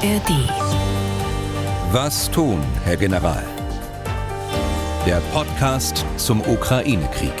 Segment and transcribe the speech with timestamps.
[0.00, 0.30] ARD.
[1.90, 3.42] Was tun, Herr General?
[5.04, 7.32] Der Podcast zum Ukraine-Krieg.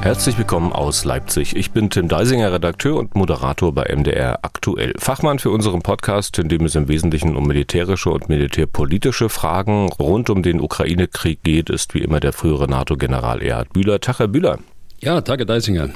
[0.00, 1.54] Herzlich willkommen aus Leipzig.
[1.54, 4.92] Ich bin Tim Deisinger, Redakteur und Moderator bei MDR Aktuell.
[4.98, 10.30] Fachmann für unseren Podcast, in dem es im Wesentlichen um militärische und militärpolitische Fragen rund
[10.30, 14.00] um den Ukraine-Krieg geht, ist wie immer der frühere NATO-General Erhard Bühler.
[14.00, 14.58] Tag, Herr Bühler.
[15.00, 15.90] Ja, Tage Deisinger.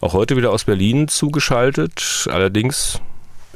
[0.00, 2.26] Auch heute wieder aus Berlin zugeschaltet.
[2.30, 3.00] Allerdings,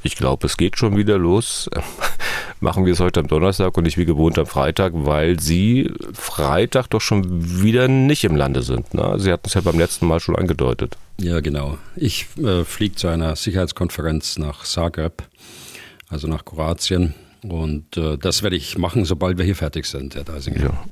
[0.02, 1.70] ich glaube, es geht schon wieder los.
[2.60, 6.88] Machen wir es heute am Donnerstag und nicht wie gewohnt am Freitag, weil Sie Freitag
[6.88, 8.92] doch schon wieder nicht im Lande sind.
[8.92, 9.14] Ne?
[9.18, 10.98] Sie hatten es ja beim letzten Mal schon angedeutet.
[11.16, 11.78] Ja, genau.
[11.96, 15.22] Ich äh, fliege zu einer Sicherheitskonferenz nach Zagreb,
[16.10, 17.14] also nach Kroatien.
[17.42, 20.60] Und äh, das werde ich machen, sobald wir hier fertig sind, Herr Deisinger.
[20.60, 20.84] Ja.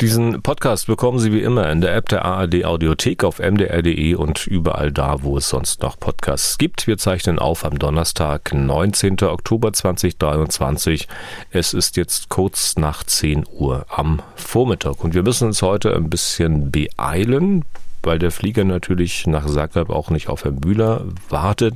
[0.00, 4.46] Diesen Podcast bekommen Sie wie immer in der App der ARD Audiothek auf mdr.de und
[4.46, 6.86] überall da, wo es sonst noch Podcasts gibt.
[6.86, 9.22] Wir zeichnen auf am Donnerstag, 19.
[9.22, 11.08] Oktober 2023.
[11.50, 16.10] Es ist jetzt kurz nach 10 Uhr am Vormittag und wir müssen uns heute ein
[16.10, 17.64] bisschen beeilen
[18.02, 21.74] weil der Flieger natürlich nach Zagreb auch nicht auf Herrn Bühler wartet.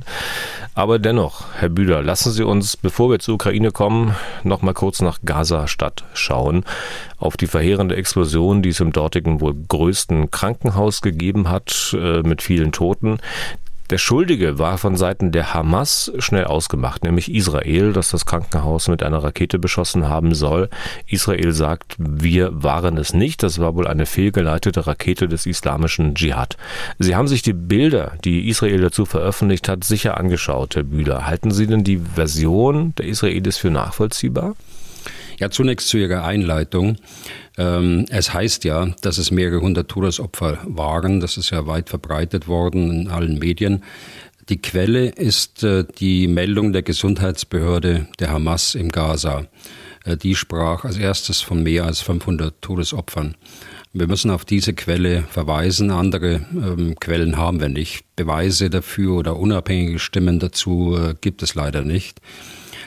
[0.73, 5.01] Aber dennoch, Herr Bühler, lassen Sie uns, bevor wir zur Ukraine kommen, noch mal kurz
[5.01, 6.65] nach Gaza-Stadt schauen.
[7.17, 12.41] Auf die verheerende Explosion, die es im dortigen wohl größten Krankenhaus gegeben hat, äh, mit
[12.41, 13.19] vielen Toten.
[13.91, 19.03] Der Schuldige war von Seiten der Hamas schnell ausgemacht, nämlich Israel, das das Krankenhaus mit
[19.03, 20.69] einer Rakete beschossen haben soll.
[21.05, 26.57] Israel sagt, wir waren es nicht, das war wohl eine fehlgeleitete Rakete des islamischen Dschihad.
[26.97, 31.27] Sie haben sich die Bilder, die Israel dazu veröffentlicht hat, sicher angeschaut, Herr Bühler.
[31.27, 34.55] Halten Sie denn die Version der Israelis für nachvollziehbar?
[35.39, 36.97] Ja, zunächst zu Ihrer Einleitung.
[37.57, 41.19] Ähm, es heißt ja, dass es mehrere hundert Todesopfer waren.
[41.19, 43.83] Das ist ja weit verbreitet worden in allen Medien.
[44.47, 49.47] Die Quelle ist äh, die Meldung der Gesundheitsbehörde der Hamas im Gaza.
[50.05, 53.35] Äh, die sprach als erstes von mehr als 500 Todesopfern.
[53.91, 55.89] Wir müssen auf diese Quelle verweisen.
[55.89, 58.05] Andere ähm, Quellen haben wir nicht.
[58.15, 62.19] Beweise dafür oder unabhängige Stimmen dazu äh, gibt es leider nicht.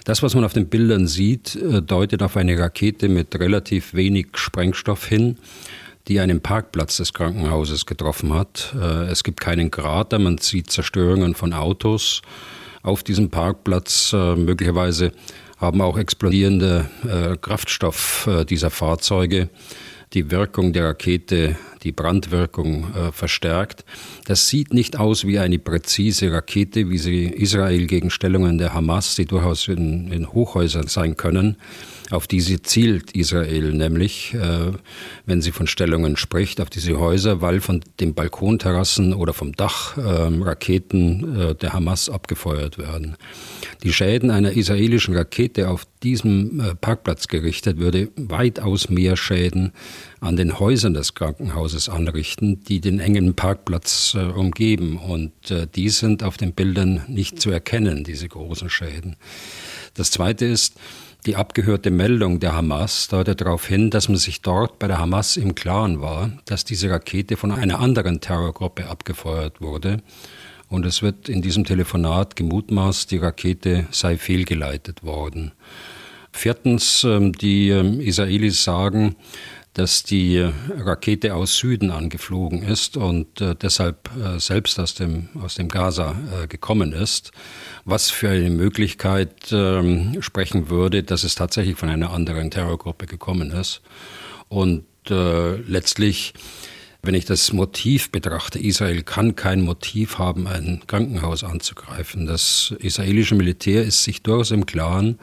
[0.09, 4.29] Das, was man auf den Bildern sieht, äh, deutet auf eine Rakete mit relativ wenig
[4.37, 5.37] Sprengstoff hin,
[6.09, 8.75] die einen Parkplatz des Krankenhauses getroffen hat.
[8.75, 12.23] Äh, es gibt keinen Krater, man sieht Zerstörungen von Autos
[12.83, 14.15] auf diesem Parkplatz.
[14.15, 15.13] Äh, möglicherweise
[15.59, 16.89] haben auch explodierende
[17.43, 19.49] Kraftstoff dieser Fahrzeuge
[20.13, 23.85] die Wirkung der Rakete, die Brandwirkung äh, verstärkt.
[24.27, 29.17] Das sieht nicht aus wie eine präzise Rakete, wie sie Israel gegen Stellungen der Hamas,
[29.17, 31.57] die durchaus in, in Hochhäusern sein können,
[32.11, 34.73] auf diese zielt Israel nämlich, äh,
[35.27, 39.97] wenn sie von Stellungen spricht, auf diese Häuser, weil von den Balkonterrassen oder vom Dach
[39.99, 43.17] äh, Raketen der Hamas abgefeuert werden.
[43.83, 49.73] Die Schäden einer israelischen Rakete auf diesem äh, Parkplatz gerichtet würde weitaus mehr Schäden
[50.21, 54.99] an den Häusern des Krankenhauses anrichten, die den engen Parkplatz äh, umgeben.
[54.99, 59.17] Und äh, die sind auf den Bildern nicht zu erkennen, diese großen Schäden.
[59.95, 60.75] Das Zweite ist,
[61.27, 65.37] die abgehörte Meldung der Hamas deutet darauf hin, dass man sich dort bei der Hamas
[65.37, 69.99] im Klaren war, dass diese Rakete von einer anderen Terrorgruppe abgefeuert wurde.
[70.69, 75.53] Und es wird in diesem Telefonat gemutmaßt, die Rakete sei fehlgeleitet worden.
[76.31, 79.17] Viertens, ähm, die ähm, Israelis sagen,
[79.79, 80.45] dass die
[80.77, 86.17] Rakete aus Süden angeflogen ist und äh, deshalb äh, selbst aus dem, aus dem Gaza
[86.43, 87.31] äh, gekommen ist,
[87.85, 93.53] was für eine Möglichkeit ähm, sprechen würde, dass es tatsächlich von einer anderen Terrorgruppe gekommen
[93.53, 93.81] ist.
[94.49, 96.35] Und äh, letztlich
[97.01, 102.27] wenn ich das Motiv betrachte, Israel kann kein Motiv haben, ein Krankenhaus anzugreifen.
[102.27, 105.19] Das israelische Militär ist sich durchaus im Klaren,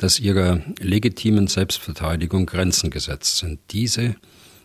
[0.00, 3.60] dass ihrer legitimen Selbstverteidigung Grenzen gesetzt sind.
[3.70, 4.16] Diese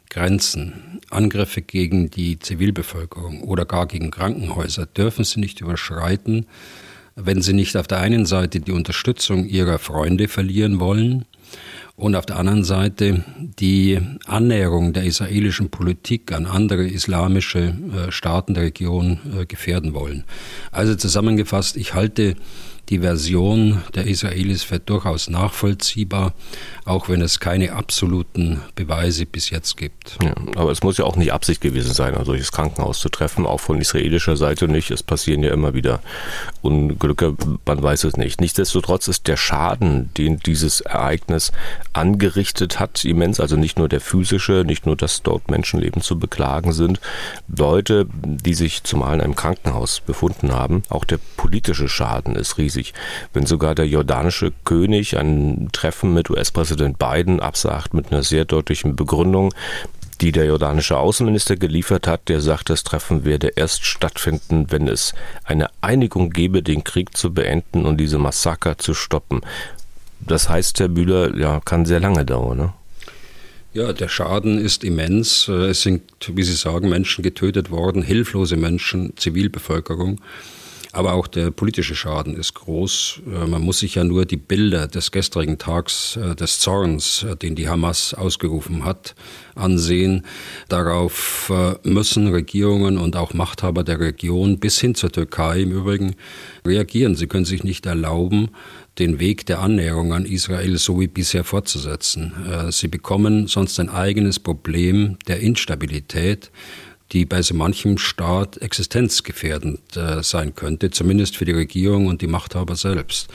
[0.09, 6.45] Grenzen, Angriffe gegen die Zivilbevölkerung oder gar gegen Krankenhäuser dürfen sie nicht überschreiten,
[7.15, 11.25] wenn sie nicht auf der einen Seite die Unterstützung ihrer Freunde verlieren wollen
[11.97, 13.25] und auf der anderen Seite
[13.59, 17.73] die Annäherung der israelischen Politik an andere islamische
[18.07, 20.23] äh, Staaten der Region äh, gefährden wollen.
[20.71, 22.35] Also zusammengefasst, ich halte
[22.89, 26.33] die Version der Israelis wird durchaus nachvollziehbar,
[26.85, 30.17] auch wenn es keine absoluten Beweise bis jetzt gibt.
[30.23, 33.45] Ja, aber es muss ja auch nicht Absicht gewesen sein, ein solches Krankenhaus zu treffen,
[33.45, 34.91] auch von israelischer Seite nicht.
[34.91, 36.01] Es passieren ja immer wieder
[36.65, 37.35] Unglücke,
[37.65, 38.41] man weiß es nicht.
[38.41, 41.51] Nichtsdestotrotz ist der Schaden, den dieses Ereignis
[41.93, 43.39] angerichtet hat, immens.
[43.39, 46.99] Also nicht nur der physische, nicht nur, dass dort Menschenleben zu beklagen sind.
[47.47, 52.93] Leute, die sich zumal in einem Krankenhaus befunden haben, auch der politische Schaden ist riesig.
[53.33, 58.43] Wenn sogar der jordanische König ein Treffen mit US-Präsident Präsident Biden absagt mit einer sehr
[58.43, 59.53] deutlichen Begründung,
[60.17, 65.13] die der jordanische Außenminister geliefert hat, der sagt, das Treffen werde erst stattfinden, wenn es
[65.43, 69.41] eine Einigung gebe, den Krieg zu beenden und diese Massaker zu stoppen.
[70.19, 72.73] Das heißt, Herr Bühler, ja, kann sehr lange dauern, ne?
[73.73, 75.49] Ja, der Schaden ist immens.
[75.49, 80.21] Es sind, wie Sie sagen, Menschen getötet worden, hilflose Menschen, Zivilbevölkerung.
[80.95, 83.21] Aber auch der politische Schaden ist groß.
[83.27, 87.35] Äh, man muss sich ja nur die Bilder des gestrigen Tags äh, des Zorns, äh,
[87.35, 89.13] den die Hamas ausgerufen hat,
[89.55, 90.25] ansehen.
[90.69, 91.51] Darauf
[91.83, 96.15] müssen Regierungen und auch Machthaber der Region bis hin zur Türkei im Übrigen
[96.65, 97.15] reagieren.
[97.15, 98.49] Sie können sich nicht erlauben,
[98.99, 102.33] den Weg der Annäherung an Israel so wie bisher fortzusetzen.
[102.71, 106.51] Sie bekommen sonst ein eigenes Problem der Instabilität
[107.11, 112.27] die bei so manchem Staat existenzgefährdend äh, sein könnte, zumindest für die Regierung und die
[112.27, 113.27] Machthaber selbst.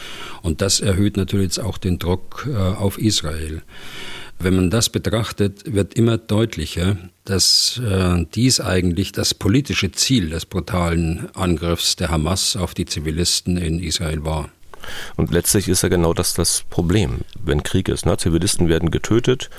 [0.43, 3.62] Und das erhöht natürlich jetzt auch den Druck äh, auf Israel.
[4.38, 10.46] Wenn man das betrachtet, wird immer deutlicher, dass äh, dies eigentlich das politische Ziel des
[10.46, 14.49] brutalen Angriffs der Hamas auf die Zivilisten in Israel war.
[15.17, 18.06] Und letztlich ist ja genau das das Problem, wenn Krieg ist.
[18.06, 18.17] Ne?
[18.17, 19.50] Zivilisten werden getötet,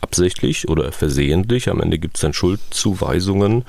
[0.00, 1.68] absichtlich oder versehentlich.
[1.68, 3.64] Am Ende gibt es dann Schuldzuweisungen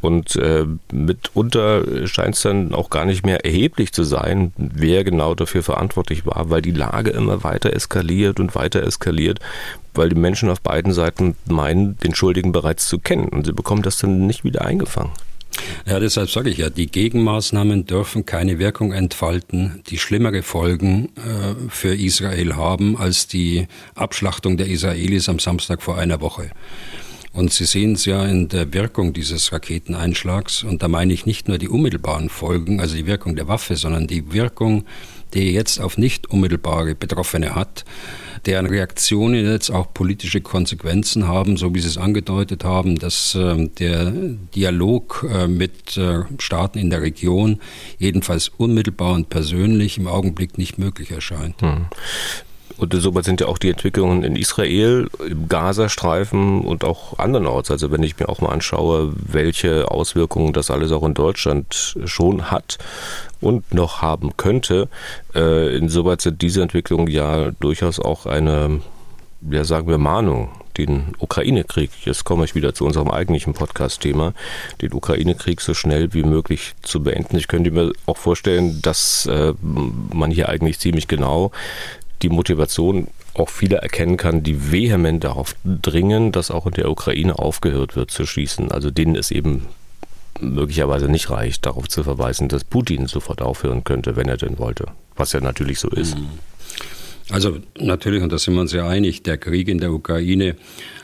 [0.00, 5.34] und äh, mitunter scheint es dann auch gar nicht mehr erheblich zu sein, wer genau
[5.34, 9.40] dafür verantwortlich war, weil die Lage immer weiter eskaliert und weiter eskaliert,
[9.94, 13.82] weil die Menschen auf beiden Seiten meinen, den Schuldigen bereits zu kennen und sie bekommen
[13.82, 15.12] das dann nicht wieder eingefangen.
[15.86, 21.68] Ja, deshalb sage ich ja, die Gegenmaßnahmen dürfen keine Wirkung entfalten, die schlimmere Folgen äh,
[21.68, 26.50] für Israel haben als die Abschlachtung der Israelis am Samstag vor einer Woche.
[27.32, 30.64] Und Sie sehen es ja in der Wirkung dieses Raketeneinschlags.
[30.64, 34.08] Und da meine ich nicht nur die unmittelbaren Folgen, also die Wirkung der Waffe, sondern
[34.08, 34.84] die Wirkung,
[35.34, 37.84] die jetzt auf nicht unmittelbare Betroffene hat
[38.46, 43.68] deren Reaktionen jetzt auch politische Konsequenzen haben, so wie Sie es angedeutet haben, dass äh,
[43.78, 44.12] der
[44.54, 47.60] Dialog äh, mit äh, Staaten in der Region
[47.98, 51.60] jedenfalls unmittelbar und persönlich im Augenblick nicht möglich erscheint.
[51.60, 51.86] Hm.
[52.76, 57.70] Und insoweit sind ja auch die Entwicklungen in Israel, im Gazastreifen und auch andernorts.
[57.70, 62.50] Also wenn ich mir auch mal anschaue, welche Auswirkungen das alles auch in Deutschland schon
[62.50, 62.78] hat
[63.40, 64.88] und noch haben könnte,
[65.34, 68.80] äh, insoweit sind diese Entwicklungen ja durchaus auch eine,
[69.50, 74.32] ja sagen wir, Mahnung den Ukraine-Krieg, jetzt komme ich wieder zu unserem eigentlichen Podcast-Thema,
[74.80, 77.36] den Ukraine-Krieg so schnell wie möglich zu beenden.
[77.36, 81.50] Ich könnte mir auch vorstellen, dass äh, man hier eigentlich ziemlich genau
[82.22, 87.38] die Motivation auch viele erkennen kann, die vehement darauf dringen, dass auch in der Ukraine
[87.38, 88.72] aufgehört wird zu schießen.
[88.72, 89.66] Also denen es eben
[90.40, 94.86] möglicherweise nicht reicht, darauf zu verweisen, dass Putin sofort aufhören könnte, wenn er denn wollte.
[95.16, 96.18] Was ja natürlich so ist.
[96.18, 96.28] Mhm.
[97.30, 100.56] Also natürlich, und da sind wir uns ja einig, der Krieg in der Ukraine,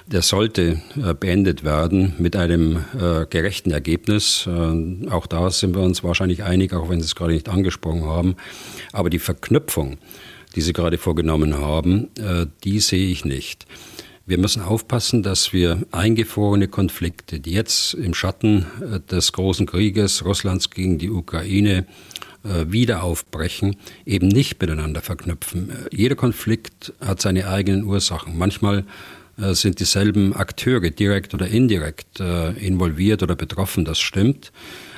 [0.07, 4.49] der sollte äh, beendet werden mit einem äh, gerechten Ergebnis.
[4.49, 8.05] Äh, auch da sind wir uns wahrscheinlich einig, auch wenn Sie es gerade nicht angesprochen
[8.05, 8.37] haben.
[8.93, 9.99] Aber die Verknüpfung
[10.57, 13.67] die Sie gerade vorgenommen haben, äh, die sehe ich nicht.
[14.29, 20.25] Wir müssen aufpassen, dass wir eingefrorene Konflikte, die jetzt im Schatten äh, des großen Krieges
[20.25, 21.87] Russlands gegen die Ukraine
[22.43, 25.71] äh, wieder aufbrechen, eben nicht miteinander verknüpfen.
[25.93, 28.37] Jeder Konflikt hat seine eigenen Ursachen.
[28.37, 28.85] Manchmal
[29.39, 34.51] sind dieselben Akteure direkt oder indirekt involviert oder betroffen, das stimmt.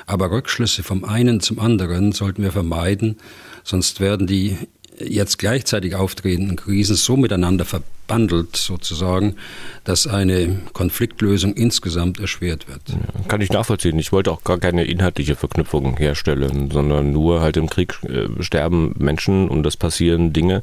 [0.06, 3.16] Aber Rückschlüsse vom einen zum anderen sollten wir vermeiden,
[3.64, 4.56] sonst werden die
[5.00, 7.64] jetzt gleichzeitig auftretenden Krisen so miteinander
[8.08, 9.36] verbandelt sozusagen,
[9.84, 12.80] dass eine Konfliktlösung insgesamt erschwert wird.
[12.88, 12.96] Ja,
[13.28, 13.98] kann ich nachvollziehen.
[13.98, 18.94] Ich wollte auch gar keine inhaltliche Verknüpfung herstellen, sondern nur halt im Krieg äh, sterben
[18.98, 20.62] Menschen und es passieren Dinge,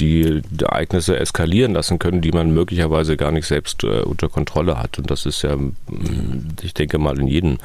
[0.00, 4.98] die Ereignisse eskalieren lassen können, die man möglicherweise gar nicht selbst äh, unter Kontrolle hat.
[4.98, 5.54] Und das ist ja,
[6.62, 7.58] ich denke mal, in jedem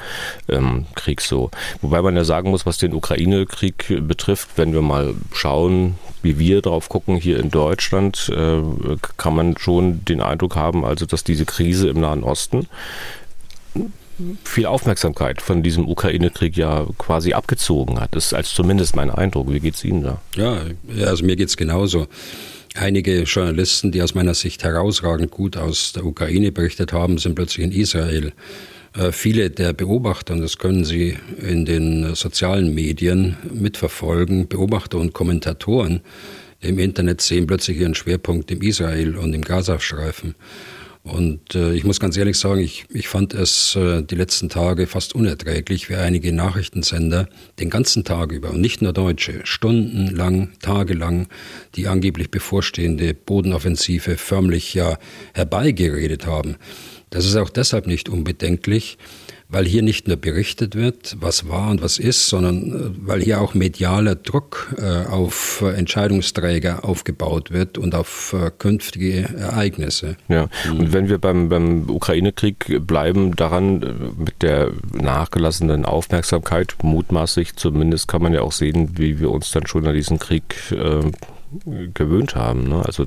[0.50, 1.52] ähm, Krieg so.
[1.82, 6.62] Wobei man ja sagen muss, was den Ukraine-Krieg betrifft, wenn wir mal schauen, wie wir
[6.62, 8.62] drauf gucken hier in Deutschland, äh,
[9.18, 12.68] kann man schon den Eindruck haben, also dass diese Krise im Nahen Osten
[14.44, 18.16] viel Aufmerksamkeit von diesem Ukraine-Krieg ja quasi abgezogen hat.
[18.16, 19.52] Das ist als zumindest mein Eindruck.
[19.52, 20.22] Wie geht es Ihnen da?
[20.36, 20.62] Ja,
[21.06, 22.08] also mir geht es genauso.
[22.76, 27.66] Einige Journalisten, die aus meiner Sicht herausragend gut aus der Ukraine berichtet haben, sind plötzlich
[27.66, 28.32] in Israel.
[28.94, 35.14] Äh, viele der Beobachter, und das können Sie in den sozialen Medien mitverfolgen, Beobachter und
[35.14, 36.02] Kommentatoren
[36.62, 40.36] im Internet sehen plötzlich ihren Schwerpunkt im Israel und im Gazastreifen.
[41.04, 44.86] Und äh, ich muss ganz ehrlich sagen, ich, ich fand es äh, die letzten Tage
[44.86, 47.28] fast unerträglich, wie einige Nachrichtensender
[47.60, 51.28] den ganzen Tag über und nicht nur Deutsche, stundenlang, tagelang
[51.74, 55.00] die angeblich bevorstehende Bodenoffensive förmlich ja
[55.34, 56.58] herbeigeredet haben.
[57.12, 58.98] Das ist auch deshalb nicht unbedenklich,
[59.50, 63.42] weil hier nicht nur berichtet wird, was war und was ist, sondern äh, weil hier
[63.42, 70.16] auch medialer Druck äh, auf Entscheidungsträger aufgebaut wird und auf äh, künftige Ereignisse.
[70.30, 78.08] Ja, und wenn wir beim, beim Ukraine-Krieg bleiben, daran mit der nachgelassenen Aufmerksamkeit, mutmaßlich zumindest,
[78.08, 81.12] kann man ja auch sehen, wie wir uns dann schon an diesen Krieg äh,
[81.94, 82.68] gewöhnt haben.
[82.68, 82.82] Ne?
[82.86, 83.06] Also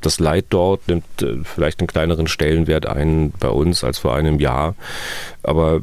[0.00, 4.40] das Leid dort nimmt äh, vielleicht einen kleineren Stellenwert ein bei uns als vor einem
[4.40, 4.74] Jahr.
[5.42, 5.80] Aber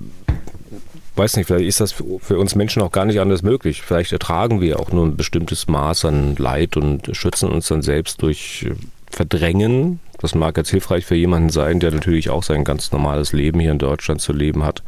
[1.15, 3.81] weiß nicht, vielleicht ist das für uns Menschen auch gar nicht anders möglich.
[3.81, 8.21] Vielleicht ertragen wir auch nur ein bestimmtes Maß an Leid und schützen uns dann selbst
[8.21, 8.69] durch
[9.11, 9.99] Verdrängen.
[10.19, 13.71] Das mag jetzt hilfreich für jemanden sein, der natürlich auch sein ganz normales Leben hier
[13.71, 14.83] in Deutschland zu leben hat.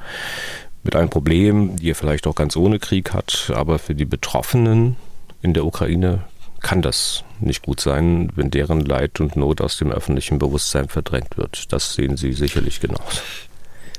[0.84, 4.96] Mit einem Problem, die er vielleicht auch ganz ohne Krieg hat, aber für die Betroffenen
[5.42, 6.22] in der Ukraine
[6.64, 11.38] kann das nicht gut sein, wenn deren Leid und Not aus dem öffentlichen Bewusstsein verdrängt
[11.38, 11.72] wird.
[11.72, 13.22] Das sehen Sie sicherlich genauso.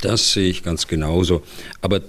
[0.01, 1.43] Das sehe ich ganz genauso.
[1.81, 2.01] Aber äh,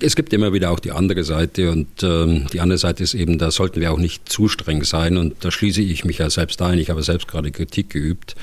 [0.00, 3.38] es gibt immer wieder auch die andere Seite und ähm, die andere Seite ist eben,
[3.38, 6.60] da sollten wir auch nicht zu streng sein und da schließe ich mich ja selbst
[6.60, 6.78] ein.
[6.78, 8.34] Ich habe selbst gerade Kritik geübt.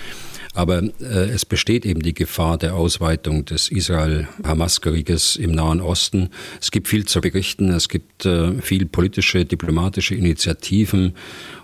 [0.54, 6.30] Aber äh, es besteht eben die Gefahr der Ausweitung des Israel-Hamas-Krieges im Nahen Osten.
[6.62, 7.70] Es gibt viel zu berichten.
[7.70, 11.16] Es gibt äh, viel politische, diplomatische Initiativen,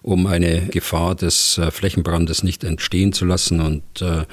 [0.01, 3.61] um eine Gefahr des äh, Flächenbrandes nicht entstehen zu lassen.
[3.61, 4.25] Und äh,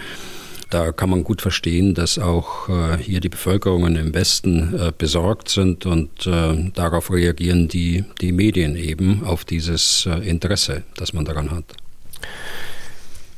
[0.71, 5.49] da kann man gut verstehen, dass auch äh, hier die Bevölkerungen im Westen äh, besorgt
[5.49, 11.25] sind und äh, darauf reagieren die, die Medien eben auf dieses äh, Interesse, das man
[11.25, 11.77] daran hat.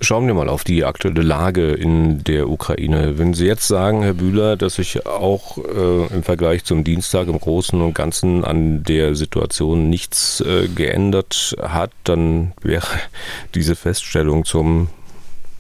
[0.01, 3.19] Schauen wir mal auf die aktuelle Lage in der Ukraine.
[3.19, 7.41] Wenn Sie jetzt sagen, Herr Bühler, dass sich auch äh, im Vergleich zum Dienstag im
[7.41, 12.87] Großen und Ganzen an der Situation nichts äh, geändert hat, dann wäre
[13.55, 14.89] diese Feststellung zum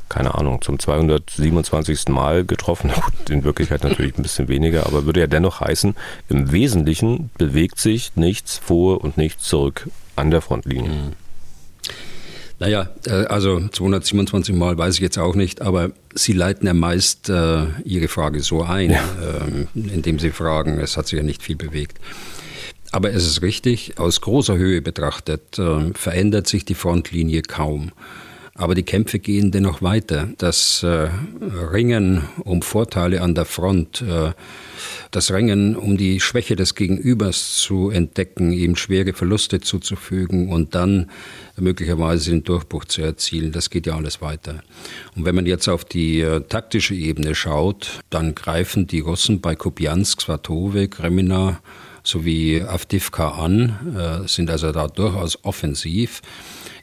[0.08, 2.08] keine Ahnung, zum 227.
[2.08, 2.90] Mal getroffen.
[3.28, 5.94] In Wirklichkeit natürlich ein bisschen weniger, aber würde ja dennoch heißen,
[6.30, 10.90] im Wesentlichen bewegt sich nichts vor und nichts zurück an der Frontlinie.
[10.90, 11.27] Mhm.
[12.58, 17.28] Naja, äh, also 227 Mal weiß ich jetzt auch nicht, aber Sie leiten ja meist
[17.28, 19.04] äh, Ihre Frage so ein, ja.
[19.46, 21.98] ähm, indem Sie fragen, es hat sich ja nicht viel bewegt.
[22.90, 27.92] Aber es ist richtig, aus großer Höhe betrachtet äh, verändert sich die Frontlinie kaum.
[28.58, 30.30] Aber die Kämpfe gehen dennoch weiter.
[30.36, 31.08] Das äh,
[31.40, 34.32] Ringen um Vorteile an der Front, äh,
[35.12, 41.08] das Ringen um die Schwäche des Gegenübers zu entdecken, ihm schwere Verluste zuzufügen und dann
[41.56, 44.64] möglicherweise den Durchbruch zu erzielen, das geht ja alles weiter.
[45.14, 49.54] Und wenn man jetzt auf die äh, taktische Ebene schaut, dann greifen die Russen bei
[49.54, 51.60] Kupiansk, Svatove, Kremina
[52.02, 56.22] sowie Avdivka an, äh, sind also da durchaus offensiv.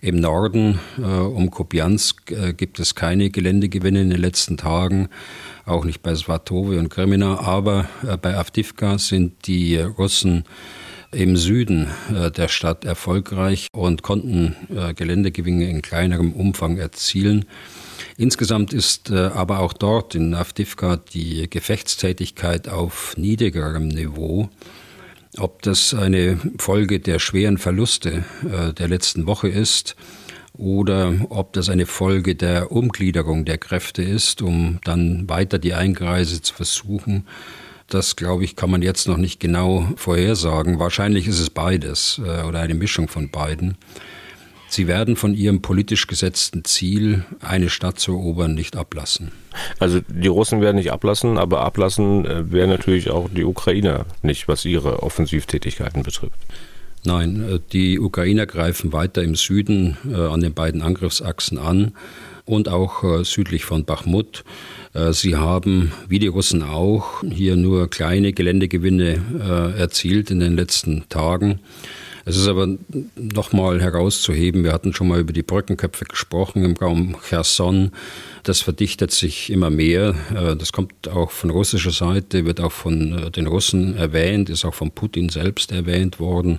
[0.05, 5.09] Im Norden äh, um Kupiansk äh, gibt es keine Geländegewinne in den letzten Tagen,
[5.65, 10.43] auch nicht bei Svatove und Kremina, aber äh, bei Avdivka sind die Russen
[11.11, 17.45] im Süden äh, der Stadt erfolgreich und konnten äh, Geländegewinne in kleinerem Umfang erzielen.
[18.15, 24.49] Insgesamt ist äh, aber auch dort in Avdivka die Gefechtstätigkeit auf niedrigerem Niveau.
[25.37, 29.95] Ob das eine Folge der schweren Verluste äh, der letzten Woche ist
[30.53, 36.41] oder ob das eine Folge der Umgliederung der Kräfte ist, um dann weiter die Eingreise
[36.41, 37.27] zu versuchen,
[37.87, 40.79] das, glaube ich, kann man jetzt noch nicht genau vorhersagen.
[40.79, 43.77] Wahrscheinlich ist es beides äh, oder eine Mischung von beiden.
[44.67, 49.31] Sie werden von ihrem politisch gesetzten Ziel, eine Stadt zu erobern, nicht ablassen.
[49.79, 54.47] Also die Russen werden nicht ablassen, aber ablassen äh, wäre natürlich auch die Ukrainer nicht,
[54.47, 56.39] was ihre Offensivtätigkeiten betrifft.
[57.05, 61.93] Nein, äh, die Ukrainer greifen weiter im Süden äh, an den beiden Angriffsachsen an
[62.45, 64.43] und auch südlich von Bachmut.
[65.13, 71.59] Sie haben, wie die Russen auch, hier nur kleine Geländegewinne erzielt in den letzten Tagen.
[72.27, 72.67] Es ist aber
[73.15, 77.91] nochmal herauszuheben, wir hatten schon mal über die Brückenköpfe gesprochen im Raum Cherson.
[78.41, 80.15] Das verdichtet sich immer mehr.
[80.35, 84.65] Äh, das kommt auch von russischer Seite, wird auch von äh, den Russen erwähnt, ist
[84.65, 86.57] auch von Putin selbst erwähnt worden.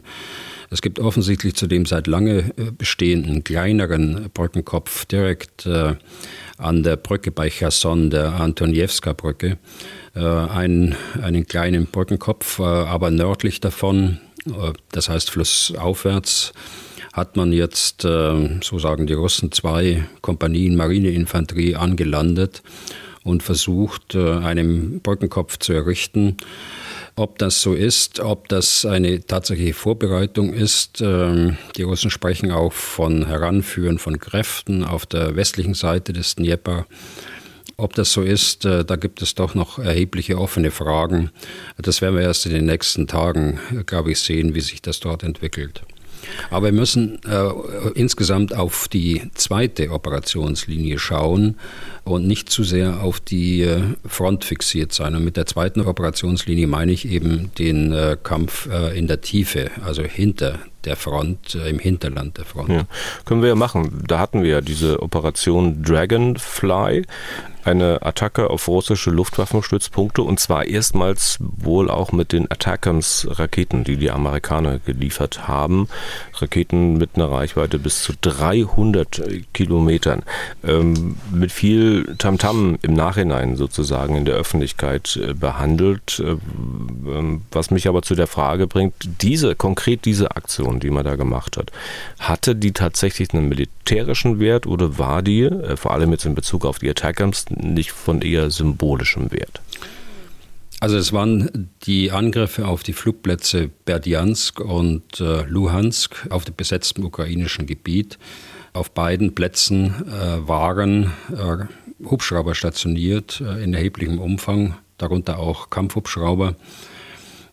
[0.70, 5.68] Es gibt offensichtlich zu dem seit lange äh, bestehenden kleineren Brückenkopf direkt
[6.58, 9.58] an der Brücke bei Cherson, der Antoniewska-Brücke,
[10.14, 14.18] einen, einen kleinen Brückenkopf, aber nördlich davon
[14.92, 16.52] das heißt, flussaufwärts
[17.12, 22.62] hat man jetzt, äh, so sagen die Russen, zwei Kompanien Marineinfanterie angelandet
[23.24, 26.36] und versucht, äh, einen Brückenkopf zu errichten.
[27.16, 33.26] Ob das so ist, ob das eine tatsächliche Vorbereitung ist, die Russen sprechen auch von
[33.26, 36.86] Heranführen von Kräften auf der westlichen Seite des Dnieper.
[37.78, 41.30] Ob das so ist, äh, da gibt es doch noch erhebliche offene Fragen.
[41.76, 45.22] Das werden wir erst in den nächsten Tagen, glaube ich, sehen, wie sich das dort
[45.22, 45.82] entwickelt.
[46.50, 47.50] Aber wir müssen äh,
[47.94, 51.56] insgesamt auf die zweite Operationslinie schauen
[52.06, 55.16] und nicht zu sehr auf die äh, Front fixiert sein.
[55.16, 59.70] Und mit der zweiten Operationslinie meine ich eben den äh, Kampf äh, in der Tiefe,
[59.84, 62.68] also hinter der Front, im Hinterland der Front.
[62.68, 62.86] Ja,
[63.24, 64.04] können wir ja machen.
[64.06, 67.02] Da hatten wir ja diese Operation Dragonfly
[67.66, 74.10] eine Attacke auf russische Luftwaffenstützpunkte und zwar erstmals wohl auch mit den Attackams-Raketen, die die
[74.10, 75.88] Amerikaner geliefert haben.
[76.34, 79.22] Raketen mit einer Reichweite bis zu 300
[79.52, 80.22] Kilometern.
[80.64, 86.20] Ähm, mit viel Tamtam -Tam im Nachhinein sozusagen in der Öffentlichkeit äh, behandelt.
[86.20, 86.36] Äh,
[87.08, 91.16] ähm, was mich aber zu der Frage bringt, diese, konkret diese Aktion, die man da
[91.16, 91.72] gemacht hat,
[92.18, 96.64] hatte die tatsächlich einen militärischen Wert oder war die, äh, vor allem jetzt in Bezug
[96.64, 99.60] auf die Attackams, nicht von eher symbolischem Wert?
[100.80, 107.66] Also es waren die Angriffe auf die Flugplätze Berdjansk und Luhansk auf dem besetzten ukrainischen
[107.66, 108.18] Gebiet.
[108.76, 111.64] Auf beiden Plätzen äh, waren äh,
[112.04, 116.54] Hubschrauber stationiert äh, in erheblichem Umfang, darunter auch Kampfhubschrauber.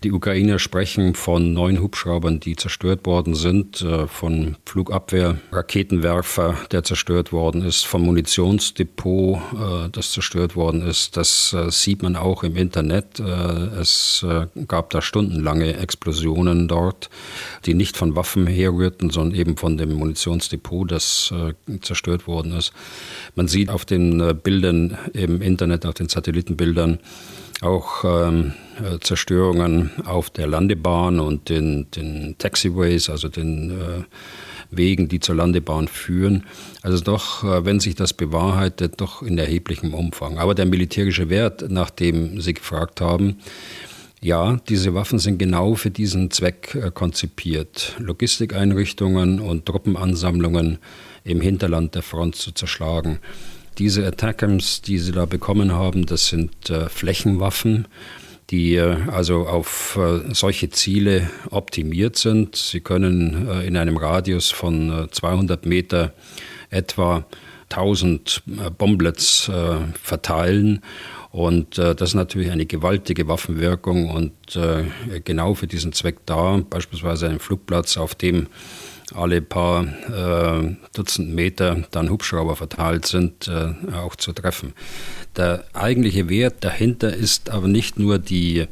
[0.03, 6.83] Die Ukrainer sprechen von neun Hubschraubern, die zerstört worden sind, äh, von Flugabwehr, Raketenwerfer, der
[6.83, 11.15] zerstört worden ist, vom Munitionsdepot, äh, das zerstört worden ist.
[11.15, 13.21] Das äh, sieht man auch im Internet.
[13.21, 14.25] Es
[14.67, 17.09] gab da stundenlange Explosionen dort,
[17.65, 21.33] die nicht von Waffen herrührten, sondern eben von dem Munitionsdepot, das
[21.81, 22.73] zerstört worden ist.
[23.35, 26.99] Man sieht auf den Bildern im Internet, auf den Satellitenbildern,
[27.61, 34.03] auch ähm, äh, Zerstörungen auf der Landebahn und den, den Taxiways, also den äh,
[34.71, 36.45] Wegen, die zur Landebahn führen.
[36.81, 40.37] Also doch, äh, wenn sich das bewahrheitet, doch in erheblichem Umfang.
[40.37, 43.37] Aber der militärische Wert, nach dem Sie gefragt haben,
[44.23, 50.77] ja, diese Waffen sind genau für diesen Zweck äh, konzipiert, Logistikeinrichtungen und Truppenansammlungen
[51.25, 53.19] im Hinterland der Front zu zerschlagen.
[53.79, 57.87] Diese Attackams, die sie da bekommen haben, das sind äh, Flächenwaffen,
[58.53, 62.55] die äh, also auf äh, solche Ziele optimiert sind.
[62.55, 66.13] Sie können äh, in einem Radius von 200 äh, Meter
[66.69, 67.25] etwa
[67.71, 69.49] 1000 äh, Bomblets
[69.99, 70.81] verteilen.
[71.31, 74.33] Und das ist natürlich eine gewaltige Waffenwirkung und
[75.25, 78.45] genau für diesen Zweck da, beispielsweise ein Flugplatz, auf dem
[79.15, 84.73] alle paar äh, Dutzend Meter dann Hubschrauber verteilt sind, äh, auch zu treffen.
[85.35, 88.67] Der eigentliche Wert dahinter ist aber nicht nur die,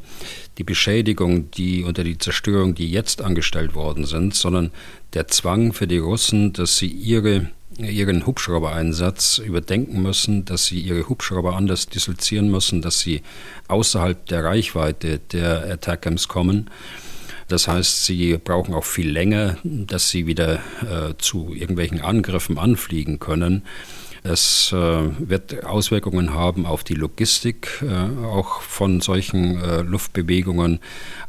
[0.58, 4.70] die Beschädigung die, oder die Zerstörung, die jetzt angestellt worden sind, sondern
[5.14, 11.08] der Zwang für die Russen, dass sie ihre ihren Hubschraubereinsatz überdenken müssen, dass sie ihre
[11.08, 13.22] Hubschrauber anders dislozieren müssen, dass sie
[13.68, 16.68] außerhalb der Reichweite der Attackams kommen
[17.52, 23.18] das heißt, sie brauchen auch viel länger, dass sie wieder äh, zu irgendwelchen Angriffen anfliegen
[23.18, 23.62] können.
[24.24, 30.78] Es äh, wird Auswirkungen haben auf die Logistik äh, auch von solchen äh, Luftbewegungen.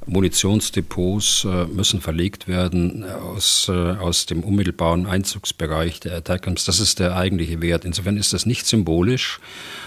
[0.05, 6.65] Munitionsdepots äh, müssen verlegt werden aus, äh, aus dem unmittelbaren Einzugsbereich der Attackams.
[6.65, 7.83] Das ist der eigentliche Wert.
[7.83, 9.39] Insofern ist das nicht symbolisch,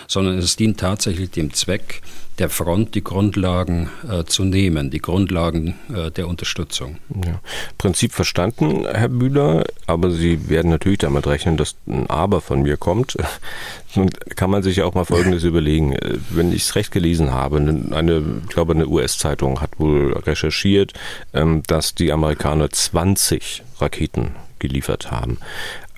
[0.07, 2.03] sondern es dient tatsächlich dem Zweck,
[2.39, 6.99] der Front die Grundlagen äh, zu nehmen, die Grundlagen äh, der Unterstützung.
[7.25, 7.41] Ja.
[7.79, 12.77] Prinzip verstanden, Herr Bühler, aber Sie werden natürlich damit rechnen, dass ein Aber von mir
[12.77, 13.17] kommt.
[13.95, 15.97] Nun kann man sich ja auch mal Folgendes überlegen.
[16.31, 20.93] Wenn ich es recht gelesen habe, eine, ich glaube, eine US-Zeitung hat wohl recherchiert,
[21.33, 25.39] ähm, dass die Amerikaner 20 Raketen geliefert haben.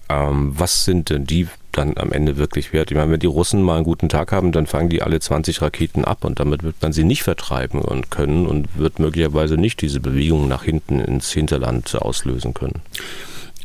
[0.09, 2.91] Ähm, was sind denn die dann am Ende wirklich wird.
[2.91, 5.63] Ich meine, wenn die Russen mal einen guten Tag haben, dann fangen die alle 20
[5.63, 9.81] Raketen ab und damit wird man sie nicht vertreiben und können und wird möglicherweise nicht
[9.81, 12.83] diese Bewegung nach hinten ins Hinterland auslösen können.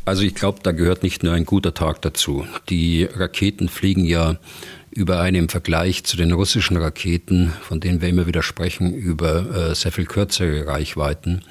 [0.04, 2.46] Also ich glaube, da gehört nicht nur ein guter Tag dazu.
[2.68, 4.36] Die Raketen fliegen ja
[4.90, 9.70] über eine im Vergleich zu den russischen Raketen, von denen wir immer wieder sprechen, über
[9.70, 11.42] äh, sehr viel kürzere Reichweiten.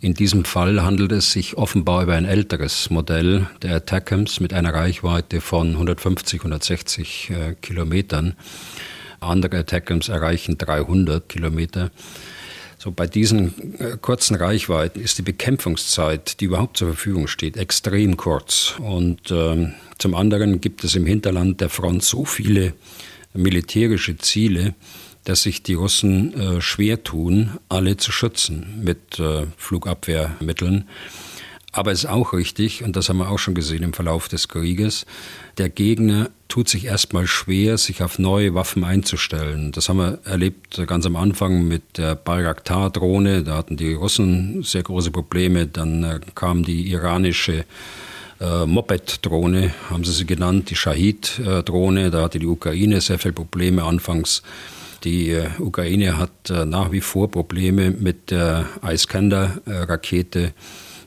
[0.00, 4.72] In diesem Fall handelt es sich offenbar über ein älteres Modell der Attackams mit einer
[4.72, 8.34] Reichweite von 150, 160 äh, Kilometern.
[9.18, 11.90] Andere Attackams erreichen 300 Kilometer.
[12.78, 18.16] So bei diesen äh, kurzen Reichweiten ist die Bekämpfungszeit, die überhaupt zur Verfügung steht, extrem
[18.16, 18.74] kurz.
[18.78, 22.72] Und ähm, zum anderen gibt es im Hinterland der Front so viele
[23.34, 24.74] militärische Ziele,
[25.24, 30.88] dass sich die Russen äh, schwer tun, alle zu schützen mit äh, Flugabwehrmitteln.
[31.72, 34.48] Aber es ist auch richtig, und das haben wir auch schon gesehen im Verlauf des
[34.48, 35.06] Krieges,
[35.58, 39.70] der Gegner tut sich erstmal schwer, sich auf neue Waffen einzustellen.
[39.72, 43.44] Das haben wir erlebt ganz am Anfang mit der Bayraktar-Drohne.
[43.44, 45.66] Da hatten die Russen sehr große Probleme.
[45.66, 47.64] Dann äh, kam die iranische
[48.40, 52.10] äh, Moped-Drohne, haben sie sie genannt, die Shahid-Drohne.
[52.10, 54.42] Da hatte die Ukraine sehr viele Probleme anfangs.
[55.04, 60.52] Die äh, Ukraine hat äh, nach wie vor Probleme mit der Iskander-Rakete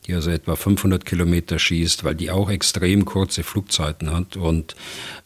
[0.07, 4.75] die also etwa 500 Kilometer schießt, weil die auch extrem kurze Flugzeiten hat und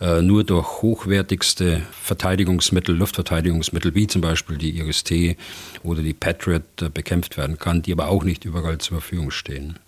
[0.02, 5.38] äh, nur durch hochwertigste Verteidigungsmittel, Luftverteidigungsmittel wie zum Beispiel die IRIS-T
[5.84, 9.80] oder die Patriot bekämpft werden kann, die aber auch nicht überall zur Verfügung stehen.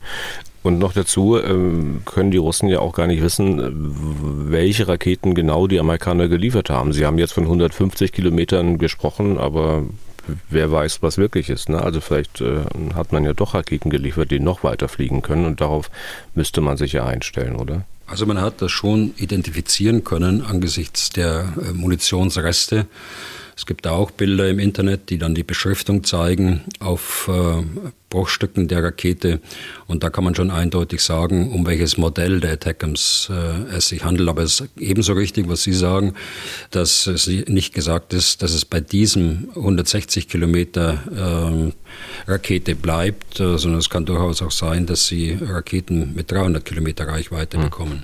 [0.67, 3.71] Und noch dazu ähm, können die Russen ja auch gar nicht wissen, äh,
[4.51, 6.91] welche Raketen genau die Amerikaner geliefert haben.
[6.91, 9.86] Sie haben jetzt von 150 Kilometern gesprochen, aber
[10.49, 11.69] wer weiß, was wirklich ist.
[11.69, 11.82] Ne?
[11.82, 15.62] Also vielleicht äh, hat man ja doch Raketen geliefert, die noch weiter fliegen können und
[15.62, 15.89] darauf
[16.36, 17.86] müsste man sich ja einstellen, oder?
[18.06, 22.88] Also man hat das schon identifizieren können angesichts der äh, Munitionsreste.
[23.56, 27.63] Es gibt da auch Bilder im Internet, die dann die Beschriftung zeigen auf äh,
[28.17, 29.39] Bruchstücken der Rakete.
[29.86, 34.03] Und da kann man schon eindeutig sagen, um welches Modell der Attackams äh, es sich
[34.03, 34.27] handelt.
[34.27, 36.15] Aber es ist ebenso richtig, was Sie sagen,
[36.71, 41.71] dass es nicht gesagt ist, dass es bei diesem 160 Kilometer
[42.25, 46.65] äh, Rakete bleibt, äh, sondern es kann durchaus auch sein, dass Sie Raketen mit 300
[46.65, 47.63] Kilometer Reichweite hm.
[47.65, 48.03] bekommen.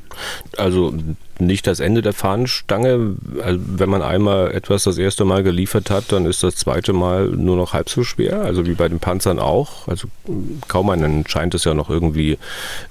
[0.58, 0.93] Also
[1.39, 3.15] nicht das Ende der Fahnenstange.
[3.41, 7.28] Also wenn man einmal etwas das erste Mal geliefert hat, dann ist das zweite Mal
[7.28, 8.41] nur noch halb so schwer.
[8.41, 9.88] Also wie bei den Panzern auch.
[9.88, 10.02] Also
[10.67, 12.37] kaum einen scheint es ja noch irgendwie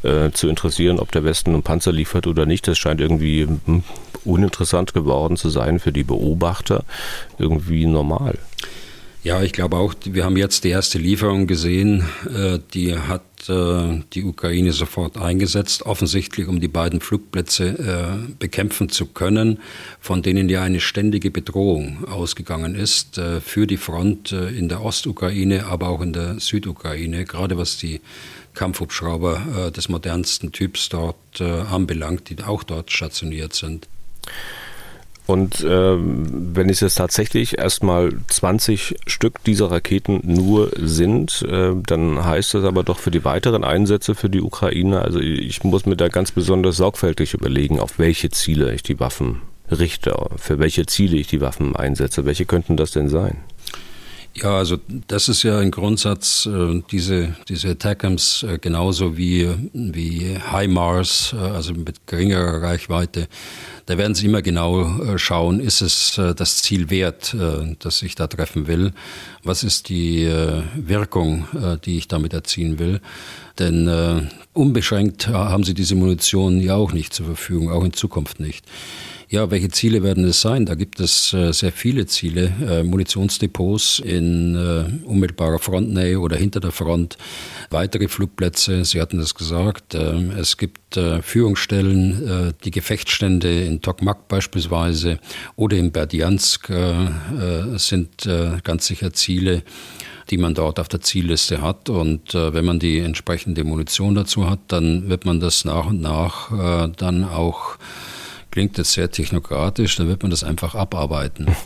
[0.02, 2.66] äh, zu interessieren, ob der Westen einen Panzer liefert oder nicht.
[2.68, 3.82] Das scheint irgendwie hm,
[4.24, 6.84] uninteressant geworden zu sein für die Beobachter.
[7.38, 8.38] Irgendwie normal.
[9.24, 14.02] Ja, ich glaube auch, wir haben jetzt die erste Lieferung gesehen, äh, die hat äh,
[14.12, 19.58] die Ukraine sofort eingesetzt, offensichtlich um die beiden Flugplätze äh, bekämpfen zu können,
[20.00, 25.88] von denen ja eine ständige Bedrohung ausgegangen ist für die Front in der Ostukraine, aber
[25.88, 28.00] auch in der Südukraine, gerade was die
[28.54, 33.88] Kampfhubschrauber des modernsten Typs dort anbelangt, die auch dort stationiert sind.
[35.26, 42.24] Und äh, wenn es jetzt tatsächlich erstmal 20 Stück dieser Raketen nur sind, äh, dann
[42.24, 45.96] heißt das aber doch für die weiteren Einsätze für die Ukraine, also ich muss mir
[45.96, 51.16] da ganz besonders sorgfältig überlegen, auf welche Ziele ich die Waffen richte, für welche Ziele
[51.16, 52.24] ich die Waffen einsetze.
[52.24, 53.38] Welche könnten das denn sein?
[54.34, 60.38] Ja, also das ist ja ein Grundsatz, äh, diese, diese Attackams äh, genauso wie, wie
[60.50, 63.28] HIMARS, äh, also mit geringerer Reichweite,
[63.86, 68.02] da werden Sie immer genau äh, schauen, ist es äh, das Ziel wert, äh, das
[68.02, 68.92] ich da treffen will?
[69.44, 70.30] Was ist die
[70.76, 71.48] Wirkung,
[71.84, 73.00] die ich damit erzielen will?
[73.58, 78.64] Denn unbeschränkt haben Sie diese Munition ja auch nicht zur Verfügung, auch in Zukunft nicht.
[79.32, 80.66] Ja, welche Ziele werden es sein?
[80.66, 82.52] Da gibt es äh, sehr viele Ziele.
[82.68, 87.16] Äh, Munitionsdepots in äh, unmittelbarer Frontnähe oder hinter der Front,
[87.70, 89.94] weitere Flugplätze, Sie hatten das gesagt.
[89.94, 95.18] Äh, es gibt äh, Führungsstellen, äh, die Gefechtsstände in Tokmak beispielsweise
[95.56, 96.70] oder in Berdiansk
[97.76, 98.28] sind
[98.64, 99.62] ganz sicher Ziele
[100.30, 101.90] die man dort auf der Zielliste hat.
[101.90, 106.00] Und äh, wenn man die entsprechende Munition dazu hat, dann wird man das nach und
[106.00, 107.76] nach äh, dann auch
[108.52, 111.48] klingt jetzt sehr technokratisch, dann wird man das einfach abarbeiten.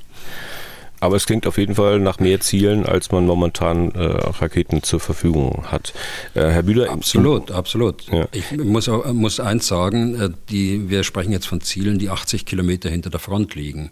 [0.98, 4.98] Aber es klingt auf jeden Fall nach mehr Zielen, als man momentan äh, Raketen zur
[4.98, 5.92] Verfügung hat.
[6.34, 6.90] Äh, Herr Bühler.
[6.90, 8.10] Absolut, absolut.
[8.10, 8.26] Ja.
[8.32, 12.88] Ich muss, muss eins sagen, äh, die, wir sprechen jetzt von Zielen, die 80 Kilometer
[12.88, 13.90] hinter der Front liegen.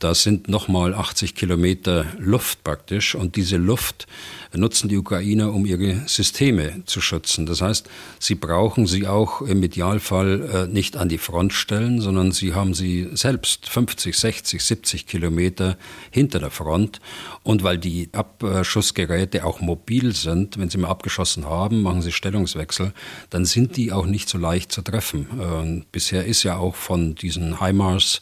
[0.00, 4.06] Da sind nochmal 80 Kilometer Luft praktisch und diese Luft
[4.54, 7.46] nutzen die Ukrainer, um ihre Systeme zu schützen.
[7.46, 12.32] Das heißt, sie brauchen sie auch im Idealfall äh, nicht an die Front stellen, sondern
[12.32, 15.76] sie haben sie selbst 50, 60, 70 Kilometer
[16.10, 17.00] hinter der Front.
[17.42, 22.92] Und weil die Abschussgeräte auch mobil sind, wenn sie mal abgeschossen haben, machen sie Stellungswechsel,
[23.30, 25.26] dann sind die auch nicht so leicht zu treffen.
[25.38, 28.20] Äh, bisher ist ja auch von diesen HIMARS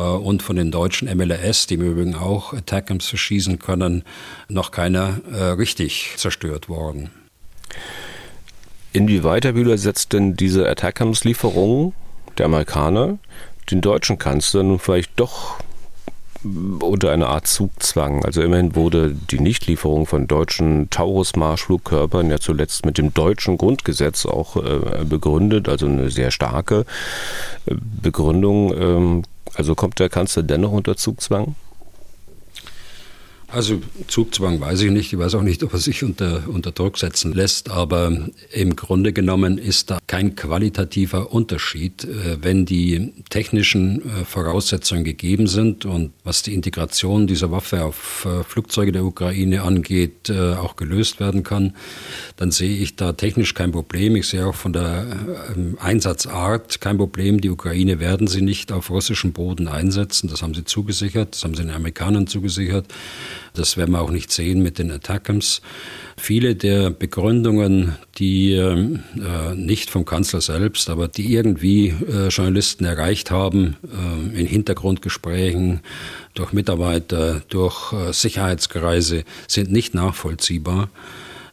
[0.00, 4.04] und von den deutschen MLRS, die im Übrigen auch Attackams verschießen können,
[4.48, 7.10] noch keiner äh, richtig zerstört worden.
[8.92, 11.92] Inwieweit, Herr Bühler, setzt denn diese Attackams-Lieferung
[12.38, 13.18] der Amerikaner
[13.70, 15.58] den deutschen Kanzler nun vielleicht doch
[16.80, 18.24] unter eine Art Zugzwang.
[18.24, 24.56] Also immerhin wurde die Nichtlieferung von deutschen Taurus-Marschflugkörpern ja zuletzt mit dem deutschen Grundgesetz auch
[24.56, 26.84] äh, begründet, also eine sehr starke
[27.66, 28.72] äh, Begründung.
[28.80, 29.22] Ähm,
[29.56, 31.54] also kommt der Kanzler dennoch unter Zugzwang?
[33.56, 35.14] Also Zugzwang weiß ich nicht.
[35.14, 37.70] Ich weiß auch nicht, ob er sich unter, unter Druck setzen lässt.
[37.70, 38.12] Aber
[38.52, 45.46] im Grunde genommen ist da kein qualitativer Unterschied, äh, wenn die technischen äh, Voraussetzungen gegeben
[45.46, 51.18] sind und was die Integration dieser Waffe auf äh, Flugzeuge der Ukraine angeht, auch gelöst
[51.20, 51.74] werden kann.
[52.36, 54.16] Dann sehe ich da technisch kein Problem.
[54.16, 55.06] Ich sehe auch von der
[55.54, 57.40] ähm, Einsatzart kein Problem.
[57.40, 60.28] Die Ukraine werden sie nicht auf russischem Boden einsetzen.
[60.28, 61.34] Das haben sie zugesichert.
[61.34, 62.86] Das haben sie den Amerikanern zugesichert.
[63.58, 65.62] Das werden wir auch nicht sehen mit den Attackams.
[66.16, 68.98] Viele der Begründungen, die äh,
[69.54, 75.80] nicht vom Kanzler selbst, aber die irgendwie äh, Journalisten erreicht haben, äh, in Hintergrundgesprächen,
[76.34, 80.88] durch Mitarbeiter, durch äh, Sicherheitskreise, sind nicht nachvollziehbar.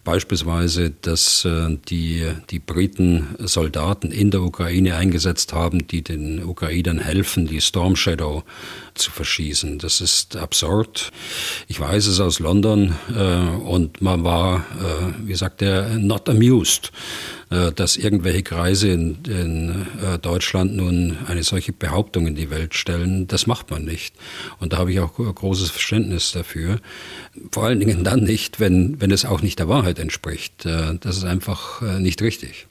[0.03, 6.99] Beispielsweise, dass äh, die, die Briten Soldaten in der Ukraine eingesetzt haben, die den Ukrainern
[6.99, 8.43] helfen, die Storm Shadow
[8.95, 9.79] zu verschießen.
[9.79, 11.11] Das ist absurd.
[11.67, 16.91] Ich weiß es aus London äh, und man war, äh, wie sagt er, not amused,
[17.75, 23.27] dass irgendwelche Kreise in, in äh, Deutschland nun eine solche Behauptung in die Welt stellen.
[23.27, 24.15] Das macht man nicht.
[24.59, 26.79] Und da habe ich auch großes Verständnis dafür.
[27.51, 30.65] Vor allen Dingen dann nicht, wenn, wenn es auch nicht der Wahrheit entspricht.
[30.65, 32.67] Äh, das ist einfach äh, nicht richtig.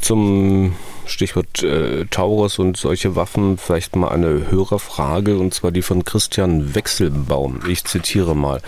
[0.00, 0.74] Zum
[1.06, 6.74] Stichwort äh, Taurus und solche Waffen vielleicht mal eine Hörerfrage und zwar die von Christian
[6.74, 7.60] Wechselbaum.
[7.68, 8.60] Ich zitiere mal.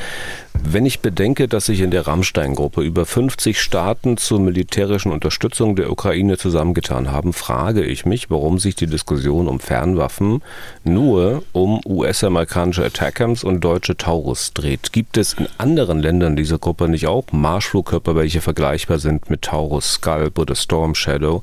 [0.62, 5.90] Wenn ich bedenke, dass sich in der Rammstein-Gruppe über 50 Staaten zur militärischen Unterstützung der
[5.90, 10.42] Ukraine zusammengetan haben, frage ich mich, warum sich die Diskussion um Fernwaffen
[10.84, 14.92] nur um US-amerikanische Attackams und deutsche Taurus dreht.
[14.92, 19.94] Gibt es in anderen Ländern dieser Gruppe nicht auch Marschflugkörper, welche vergleichbar sind mit Taurus,
[19.94, 21.42] Scalp oder Storm Shadow?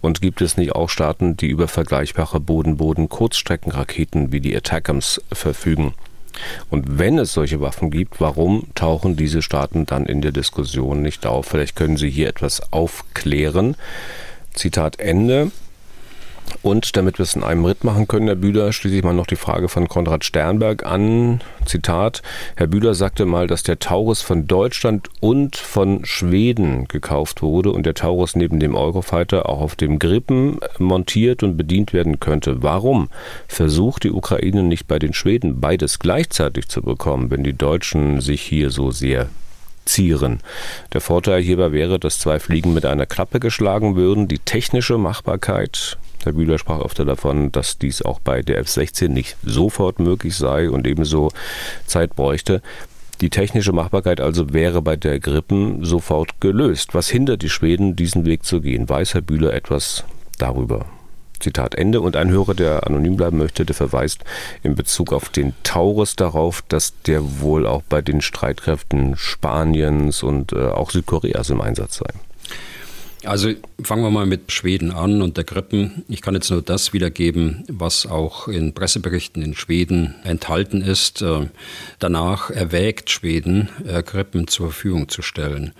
[0.00, 5.94] Und gibt es nicht auch Staaten, die über vergleichbare Boden-Boden-Kurzstreckenraketen wie die Attackams verfügen?
[6.70, 11.26] Und wenn es solche Waffen gibt, warum tauchen diese Staaten dann in der Diskussion nicht
[11.26, 11.46] auf?
[11.46, 13.76] Vielleicht können Sie hier etwas aufklären.
[14.54, 15.50] Zitat Ende.
[16.62, 19.26] Und damit wir es in einem Ritt machen können, Herr Bühler, schließe ich mal noch
[19.26, 21.40] die Frage von Konrad Sternberg an.
[21.64, 22.22] Zitat.
[22.56, 27.86] Herr Bühler sagte mal, dass der Taurus von Deutschland und von Schweden gekauft wurde und
[27.86, 32.62] der Taurus neben dem Eurofighter auch auf dem Grippen montiert und bedient werden könnte.
[32.62, 33.08] Warum
[33.48, 38.42] versucht die Ukraine nicht bei den Schweden beides gleichzeitig zu bekommen, wenn die Deutschen sich
[38.42, 39.28] hier so sehr
[39.84, 40.40] zieren.
[40.92, 44.28] Der Vorteil hierbei wäre, dass zwei Fliegen mit einer Klappe geschlagen würden.
[44.28, 49.36] Die technische Machbarkeit Herr Bühler sprach öfter davon, dass dies auch bei der F-16 nicht
[49.42, 51.30] sofort möglich sei und ebenso
[51.86, 52.62] Zeit bräuchte.
[53.20, 56.94] Die technische Machbarkeit also wäre bei der Grippen sofort gelöst.
[56.94, 58.88] Was hindert die Schweden, diesen Weg zu gehen?
[58.88, 60.04] Weiß Herr Bühler etwas
[60.38, 60.86] darüber?
[61.40, 62.00] Zitat Ende.
[62.00, 64.24] Und ein Hörer, der anonym bleiben möchte, der verweist
[64.62, 70.52] in Bezug auf den Taurus darauf, dass der wohl auch bei den Streitkräften Spaniens und
[70.52, 72.10] äh, auch Südkoreas im Einsatz sei.
[73.24, 73.52] Also
[73.82, 76.04] fangen wir mal mit Schweden an und der Grippen.
[76.08, 81.20] Ich kann jetzt nur das wiedergeben, was auch in Presseberichten in Schweden enthalten ist.
[81.20, 81.48] Äh,
[81.98, 85.72] danach erwägt Schweden, äh, Grippen zur Verfügung zu stellen.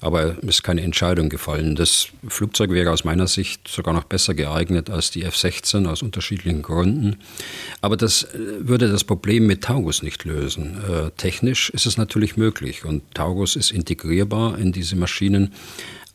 [0.00, 1.74] Aber es ist keine Entscheidung gefallen.
[1.74, 6.62] Das Flugzeug wäre aus meiner Sicht sogar noch besser geeignet als die F-16 aus unterschiedlichen
[6.62, 7.16] Gründen.
[7.80, 8.28] Aber das äh,
[8.60, 10.76] würde das Problem mit Taurus nicht lösen.
[10.88, 15.52] Äh, technisch ist es natürlich möglich und Taurus ist integrierbar in diese Maschinen.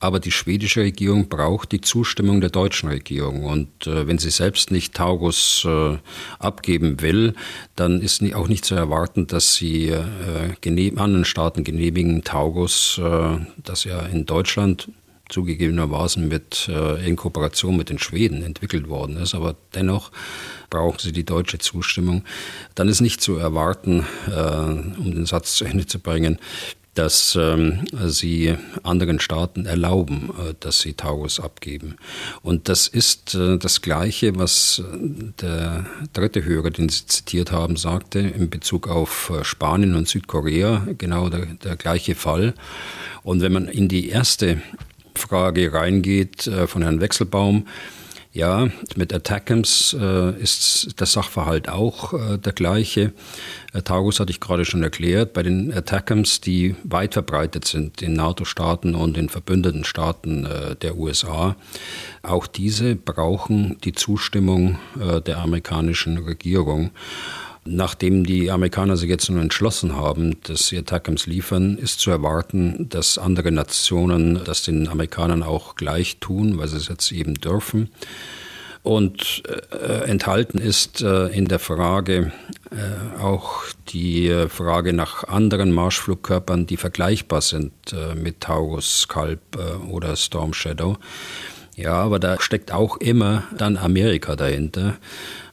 [0.02, 3.46] Aber die schwedische Regierung braucht die Zustimmung der deutschen Regierung.
[3.46, 5.98] Und äh, wenn sie selbst nicht Taurus äh,
[6.40, 7.36] abgeben will,
[7.76, 13.84] dann ist auch nicht zu erwarten, dass sie äh, anderen Staaten genehmigen, Taurus, äh, das
[13.84, 14.90] ja in Deutschland
[15.30, 20.12] zugegebenermaßen mit, äh, in Kooperation mit den Schweden entwickelt worden ist, aber dennoch
[20.70, 22.24] brauchen sie die deutsche Zustimmung.
[22.76, 26.38] Dann ist nicht zu erwarten, äh, um den Satz zu Ende zu bringen,
[26.94, 31.96] dass ähm, sie anderen Staaten erlauben, äh, dass sie Taurus abgeben.
[32.42, 34.98] Und das ist äh, das Gleiche, was äh,
[35.42, 40.86] der dritte Hörer, den Sie zitiert haben, sagte in Bezug auf äh, Spanien und Südkorea,
[40.98, 42.54] genau der, der gleiche Fall.
[43.24, 44.62] Und wenn man in die erste
[45.16, 47.68] Frage reingeht äh, von Herrn Wechselbaum,
[48.34, 53.12] ja, mit Attackams äh, ist der Sachverhalt auch äh, der gleiche.
[53.74, 55.34] Äh, Taurus hatte ich gerade schon erklärt.
[55.34, 60.98] Bei den Attackams, die weit verbreitet sind in NATO-Staaten und in verbündeten Staaten äh, der
[60.98, 61.58] USA,
[62.24, 66.92] auch diese brauchen die Zustimmung äh, der amerikanischen Regierung.
[67.64, 72.90] Nachdem die Amerikaner sich jetzt nun entschlossen haben, dass sie Attackams liefern, ist zu erwarten,
[72.90, 77.90] dass andere Nationen das den Amerikanern auch gleich tun, weil sie es jetzt eben dürfen.
[78.84, 82.32] Und äh, enthalten ist äh, in der Frage
[82.72, 89.40] äh, auch die äh, Frage nach anderen Marschflugkörpern, die vergleichbar sind äh, mit Taurus, Kalb
[89.56, 90.98] äh, oder Storm Shadow.
[91.82, 94.98] Ja, aber da steckt auch immer dann Amerika dahinter.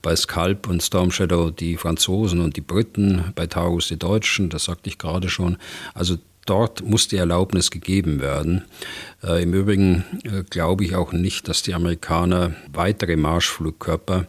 [0.02, 4.64] Bei Scalp und Storm Shadow die Franzosen und die Briten, bei Taurus die Deutschen, das
[4.64, 5.56] sagte ich gerade schon.
[5.94, 8.66] Also dort muss die Erlaubnis gegeben werden.
[9.22, 14.26] Äh, Im Übrigen äh, glaube ich auch nicht, dass die Amerikaner weitere Marschflugkörper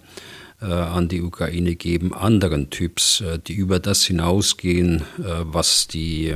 [0.65, 6.36] an die Ukraine geben, anderen Typs, äh, die über das hinausgehen, äh, was die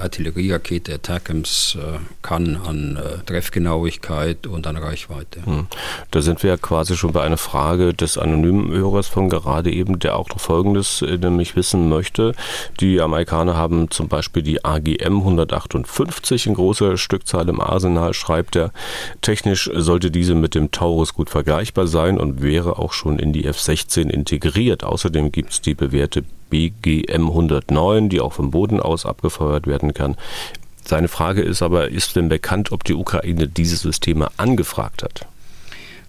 [0.00, 1.78] Artillerierakete Attackams
[2.20, 5.44] kann an Treffgenauigkeit und an Reichweite.
[5.44, 5.66] Hm.
[6.10, 9.98] Da sind wir ja quasi schon bei einer Frage des anonymen Hörers von gerade eben,
[9.98, 12.34] der auch noch Folgendes nämlich wissen möchte.
[12.80, 18.72] Die Amerikaner haben zum Beispiel die AGM 158 in großer Stückzahl im Arsenal, schreibt er.
[19.20, 23.44] Technisch sollte diese mit dem Taurus gut vergleichbar sein und wäre auch schon in die
[23.44, 24.84] F 16 integriert.
[24.84, 30.16] Außerdem gibt es die bewährte BGM 109, die auch vom Boden aus abgefeuert werden kann.
[30.84, 35.26] Seine Frage ist aber, ist denn bekannt, ob die Ukraine diese Systeme angefragt hat?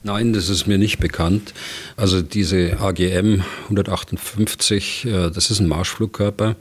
[0.05, 1.53] Nein, das ist mir nicht bekannt.
[1.95, 6.57] Also diese AGM 158, äh, das ist ein Marschflugkörper,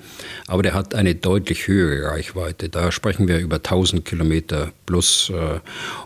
[0.47, 2.69] aber der hat eine deutlich höhere Reichweite.
[2.69, 5.59] Da sprechen wir über 1000 Kilometer plus äh,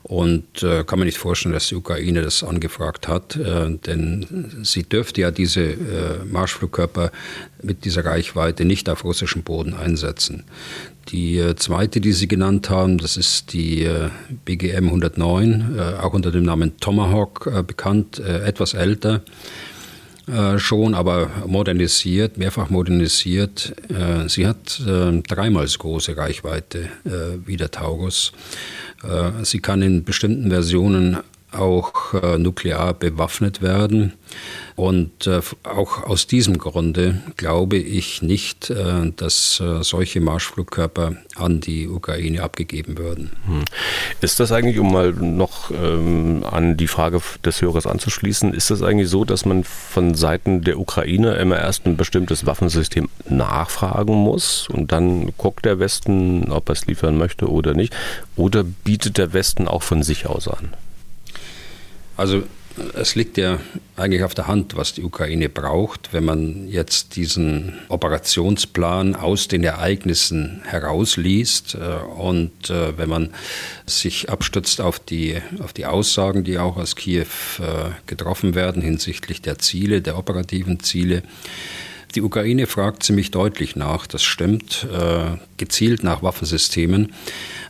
[0.02, 5.20] und äh, kann man nicht vorstellen, dass die Ukraine das angefragt hat, denn sie dürfte
[5.20, 5.76] ja diese
[6.30, 7.10] Marschflugkörper
[7.62, 10.44] mit dieser Reichweite nicht auf russischem Boden einsetzen.
[11.08, 13.88] Die zweite, die Sie genannt haben, das ist die
[14.44, 17.25] BGM 109, äh, auch unter dem Namen Tomahawk
[17.66, 19.22] bekannt, etwas älter
[20.56, 23.76] schon, aber modernisiert, mehrfach modernisiert.
[24.26, 26.88] sie hat dreimal so große Reichweite
[27.44, 28.32] wie der Taurus.
[29.44, 31.18] sie kann in bestimmten Versionen
[31.58, 34.14] auch äh, nuklear bewaffnet werden.
[34.74, 41.60] Und äh, auch aus diesem Grunde glaube ich nicht, äh, dass äh, solche Marschflugkörper an
[41.60, 43.30] die Ukraine abgegeben würden.
[43.46, 43.64] Hm.
[44.20, 48.82] Ist das eigentlich, um mal noch ähm, an die Frage des Hörers anzuschließen, ist das
[48.82, 54.68] eigentlich so, dass man von Seiten der Ukraine immer erst ein bestimmtes Waffensystem nachfragen muss
[54.68, 57.94] und dann guckt der Westen, ob er es liefern möchte oder nicht?
[58.36, 60.68] Oder bietet der Westen auch von sich aus an?
[62.16, 62.44] Also
[62.94, 63.58] es liegt ja
[63.96, 69.64] eigentlich auf der Hand, was die Ukraine braucht, wenn man jetzt diesen Operationsplan aus den
[69.64, 73.30] Ereignissen herausliest äh, und äh, wenn man
[73.86, 77.24] sich abstützt auf die, auf die Aussagen, die auch aus Kiew
[77.58, 81.22] äh, getroffen werden hinsichtlich der Ziele, der operativen Ziele.
[82.14, 84.86] Die Ukraine fragt ziemlich deutlich nach, das stimmt,
[85.58, 87.12] gezielt nach Waffensystemen.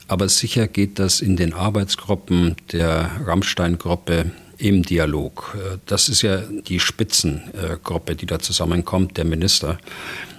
[0.08, 5.56] Aber sicher geht das in den Arbeitsgruppen der Rammstein-Gruppe im Dialog.
[5.86, 9.78] Das ist ja die Spitzengruppe, die da zusammenkommt, der Minister.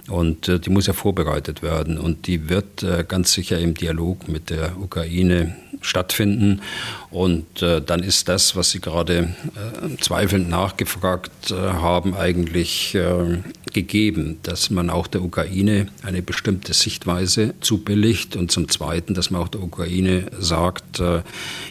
[0.08, 1.98] Und äh, die muss ja vorbereitet werden.
[1.98, 6.60] Und die wird äh, ganz sicher im Dialog mit der Ukraine stattfinden.
[7.10, 13.38] Und äh, dann ist das, was Sie gerade äh, zweifelnd nachgefragt äh, haben, eigentlich äh,
[13.72, 19.42] gegeben, dass man auch der Ukraine eine bestimmte Sichtweise zubilligt und zum Zweiten, dass man
[19.42, 21.22] auch der Ukraine sagt, äh,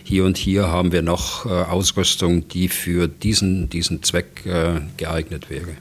[0.04, 4.44] hier und hier haben wir noch Ausrüstung, die für diesen, diesen Zweck
[4.98, 5.76] geeignet wäre.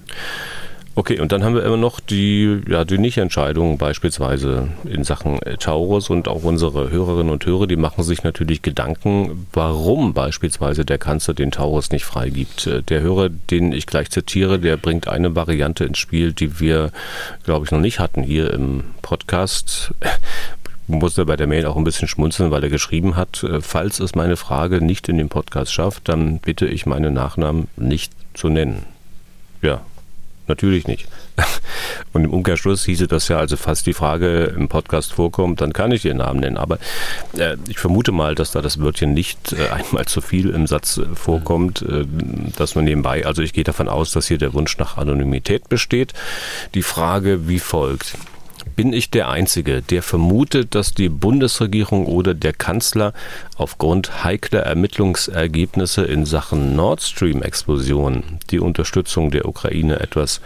[0.98, 6.08] Okay, und dann haben wir immer noch die, ja, die Nichtentscheidung beispielsweise in Sachen Taurus
[6.08, 11.34] und auch unsere Hörerinnen und Hörer, die machen sich natürlich Gedanken, warum beispielsweise der Kanzler
[11.34, 12.70] den Taurus nicht freigibt.
[12.88, 16.92] Der Hörer, den ich gleich zitiere, der bringt eine Variante ins Spiel, die wir,
[17.44, 19.92] glaube ich, noch nicht hatten hier im Podcast
[20.88, 24.36] musste bei der Mail auch ein bisschen schmunzeln, weil er geschrieben hat, falls es meine
[24.36, 28.84] Frage nicht in den Podcast schafft, dann bitte ich meine Nachnamen nicht zu nennen.
[29.62, 29.82] Ja,
[30.48, 31.08] Natürlich nicht.
[32.12, 35.92] Und im Umkehrschluss hieße das ja, also falls die Frage im Podcast vorkommt, dann kann
[35.92, 36.56] ich ihren Namen nennen.
[36.56, 36.78] Aber
[37.36, 40.98] äh, ich vermute mal, dass da das Wörtchen nicht äh, einmal zu viel im Satz
[40.98, 42.04] äh, vorkommt, äh,
[42.56, 46.12] dass man nebenbei, also ich gehe davon aus, dass hier der Wunsch nach Anonymität besteht.
[46.74, 48.16] Die Frage wie folgt
[48.74, 53.12] bin ich der Einzige, der vermutet, dass die Bundesregierung oder der Kanzler
[53.56, 60.40] aufgrund heikler Ermittlungsergebnisse in Sachen Nord Stream-Explosion die Unterstützung der Ukraine etwas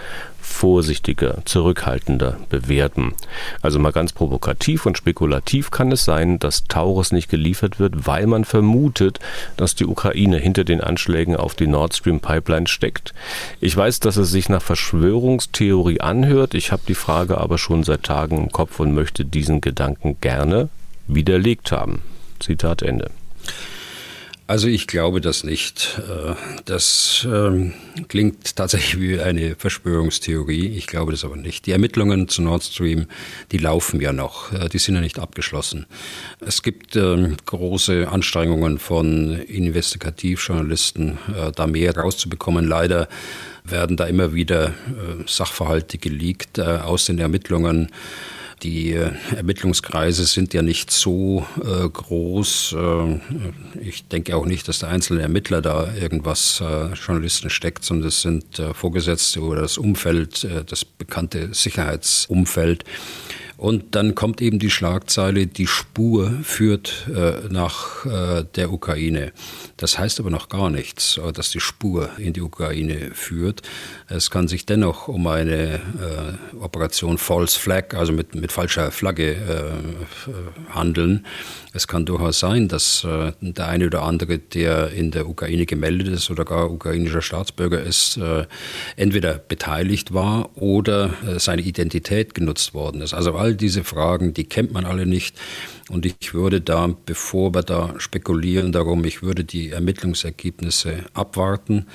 [0.51, 3.14] vorsichtiger, zurückhaltender bewerten.
[3.62, 8.26] Also mal ganz provokativ und spekulativ kann es sein, dass Taurus nicht geliefert wird, weil
[8.26, 9.20] man vermutet,
[9.57, 13.14] dass die Ukraine hinter den Anschlägen auf die Nord Stream Pipeline steckt.
[13.61, 16.55] Ich weiß, dass es sich nach Verschwörungstheorie anhört.
[16.55, 20.68] Ich habe die Frage aber schon seit Tagen im Kopf und möchte diesen Gedanken gerne
[21.07, 22.03] widerlegt haben.
[22.40, 23.11] Zitat Ende.
[24.51, 26.01] Also ich glaube das nicht.
[26.01, 26.34] Äh,
[26.64, 27.72] das ähm,
[28.09, 30.66] klingt tatsächlich wie eine Verschwörungstheorie.
[30.76, 31.66] Ich glaube das aber nicht.
[31.66, 33.07] Die Ermittlungen zu Nord Stream,
[33.53, 34.53] die laufen ja noch.
[34.53, 35.86] Äh, die sind ja nicht abgeschlossen.
[36.40, 42.66] Es gibt ähm, große Anstrengungen von Investigativjournalisten, äh, da mehr rauszubekommen.
[42.66, 43.09] Leider
[43.62, 44.74] werden da immer wieder
[45.26, 47.90] Sachverhalte geleakt aus den Ermittlungen
[48.62, 52.76] die äh, Ermittlungskreise sind ja nicht so äh, groß.
[52.78, 53.20] Äh,
[53.80, 58.22] ich denke auch nicht, dass der einzelne Ermittler da irgendwas äh, Journalisten steckt, sondern es
[58.22, 62.84] sind äh, Vorgesetzte oder das Umfeld, äh, das bekannte Sicherheitsumfeld.
[63.61, 69.32] Und dann kommt eben die Schlagzeile, die Spur führt äh, nach äh, der Ukraine.
[69.76, 73.61] Das heißt aber noch gar nichts, äh, dass die Spur in die Ukraine führt.
[74.08, 79.32] Es kann sich dennoch um eine äh, Operation False Flag, also mit, mit falscher Flagge
[79.32, 81.26] äh, handeln.
[81.74, 86.08] Es kann durchaus sein, dass äh, der eine oder andere, der in der Ukraine gemeldet
[86.08, 88.18] ist oder gar ukrainischer Staatsbürger ist,
[88.96, 93.12] entweder beteiligt war oder seine Identität genutzt worden ist.
[93.12, 95.36] Also all all diese Fragen, die kennt man alle nicht.
[95.88, 101.86] Und ich würde da, bevor wir da spekulieren darum, ich würde die Ermittlungsergebnisse abwarten.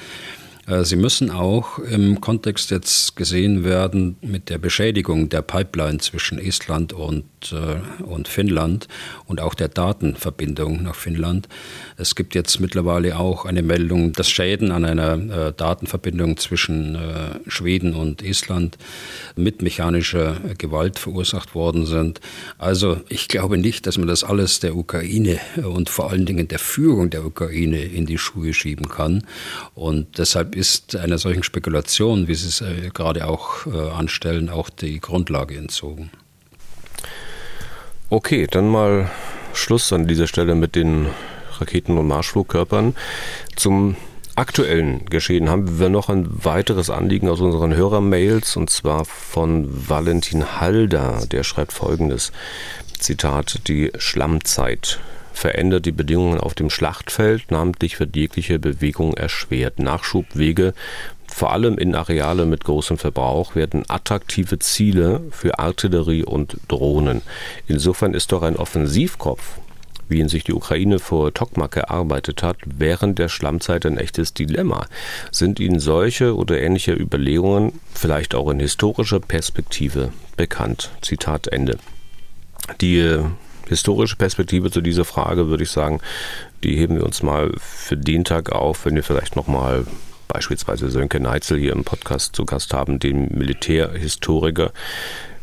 [0.67, 6.39] Äh, sie müssen auch im Kontext jetzt gesehen werden mit der Beschädigung der Pipeline zwischen
[6.39, 8.87] Estland und, äh, und Finnland
[9.25, 11.47] und auch der Datenverbindung nach Finnland.
[11.97, 16.97] Es gibt jetzt mittlerweile auch eine Meldung, dass Schäden an einer äh, Datenverbindung zwischen
[17.47, 18.77] Schweden und Estland
[19.35, 22.19] mit mechanischer Gewalt verursacht worden sind.
[22.57, 26.59] Also ich glaube nicht, dass man das alles der Ukraine und vor allen Dingen der
[26.59, 29.25] Führung der Ukraine in die Schuhe schieben kann.
[29.73, 34.69] Und deshalb ist einer solchen Spekulation, wie Sie es äh, gerade auch äh, anstellen, auch
[34.69, 36.11] die Grundlage entzogen.
[38.09, 39.09] Okay, dann mal
[39.53, 41.07] Schluss an dieser Stelle mit den
[41.59, 42.95] Raketen- und Marschflugkörpern.
[43.55, 43.95] Zum
[44.35, 50.59] aktuellen Geschehen haben wir noch ein weiteres Anliegen aus unseren Hörermails und zwar von Valentin
[50.59, 52.31] Halder, der schreibt folgendes.
[52.99, 54.99] Zitat, die Schlammzeit
[55.35, 59.79] verändert die Bedingungen auf dem Schlachtfeld, namentlich wird jegliche Bewegung erschwert.
[59.79, 60.73] Nachschubwege
[61.27, 67.23] vor allem in Areale mit großem Verbrauch werden attraktive Ziele für Artillerie und Drohnen.
[67.67, 69.59] Insofern ist doch ein Offensivkopf,
[70.07, 74.87] wie ihn sich die Ukraine vor Tokmak erarbeitet hat, während der Schlammzeit ein echtes Dilemma.
[75.29, 80.91] Sind Ihnen solche oder ähnliche Überlegungen vielleicht auch in historischer Perspektive bekannt?
[81.01, 81.77] Zitat Ende.
[82.79, 83.19] Die
[83.67, 85.99] historische Perspektive zu dieser Frage, würde ich sagen,
[86.63, 89.85] die heben wir uns mal für den Tag auf, wenn wir vielleicht nochmal
[90.27, 94.71] beispielsweise Sönke Neitzel hier im Podcast zu Gast haben, den Militärhistoriker.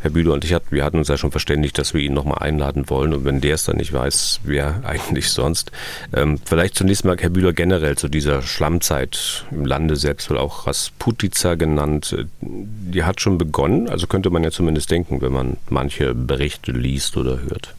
[0.00, 2.38] Herr Bühler und ich, hat, wir hatten uns ja schon verständigt, dass wir ihn nochmal
[2.38, 3.14] einladen wollen.
[3.14, 5.70] Und wenn der es dann nicht weiß, wer eigentlich sonst.
[6.12, 10.66] Ähm, vielleicht zunächst mal, Herr Bühler, generell zu dieser Schlammzeit im Lande selbst, wohl auch
[10.66, 12.16] Rasputica genannt.
[12.40, 17.16] Die hat schon begonnen, also könnte man ja zumindest denken, wenn man manche Berichte liest
[17.16, 17.74] oder hört.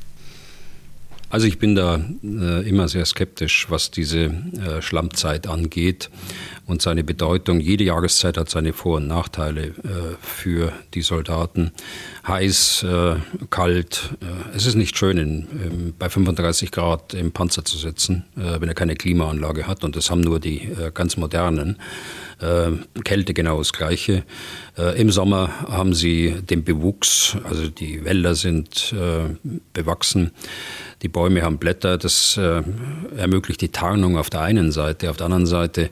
[1.33, 6.11] Also ich bin da äh, immer sehr skeptisch, was diese äh, Schlammzeit angeht
[6.67, 7.59] und seine Bedeutung.
[7.59, 9.71] Jede Jahreszeit hat seine Vor- und Nachteile äh,
[10.21, 11.71] für die Soldaten.
[12.27, 13.15] Heiß, äh,
[13.49, 14.11] kalt.
[14.21, 18.69] Äh, es ist nicht schön, in, bei 35 Grad im Panzer zu sitzen, äh, wenn
[18.69, 19.83] er keine Klimaanlage hat.
[19.83, 21.77] Und das haben nur die ganz modernen.
[23.05, 24.23] Kälte genau das Gleiche.
[24.97, 28.93] Im Sommer haben sie den Bewuchs, also die Wälder sind
[29.71, 30.31] bewachsen.
[31.03, 35.09] Die Bäume haben Blätter, das ermöglicht die Tarnung auf der einen Seite.
[35.09, 35.89] Auf der anderen Seite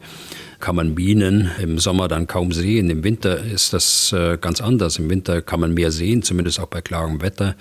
[0.62, 2.90] kann man Bienen im Sommer dann kaum sehen.
[2.90, 5.00] Im Winter ist das äh, ganz anders.
[5.00, 7.56] Im Winter kann man mehr sehen, zumindest auch bei klarem Wetter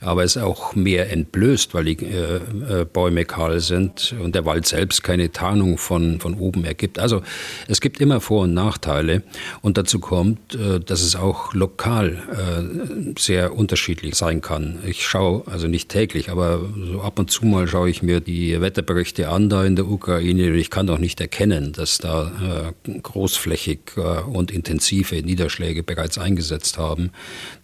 [0.00, 4.44] aber es ist auch mehr entblößt, weil die äh, äh, Bäume kahl sind und der
[4.44, 7.00] Wald selbst keine Tarnung von, von oben ergibt.
[7.00, 7.22] Also
[7.66, 9.24] es gibt immer Vor- und Nachteile
[9.60, 14.78] und dazu kommt, äh, dass es auch lokal äh, sehr unterschiedlich sein kann.
[14.86, 16.60] Ich schaue also nicht täglich, aber
[16.92, 20.48] so ab und zu mal schaue ich mir die Wetterberichte an da in der Ukraine
[20.48, 26.18] und ich kann doch nicht erkennen, dass da äh, großflächig äh, und intensive Niederschläge bereits
[26.18, 27.10] eingesetzt haben,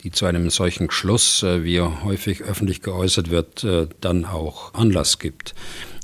[0.02, 4.72] die zu einem solchen Schluss, wie er häufig häufig öffentlich geäußert wird, äh, dann auch
[4.74, 5.54] Anlass gibt.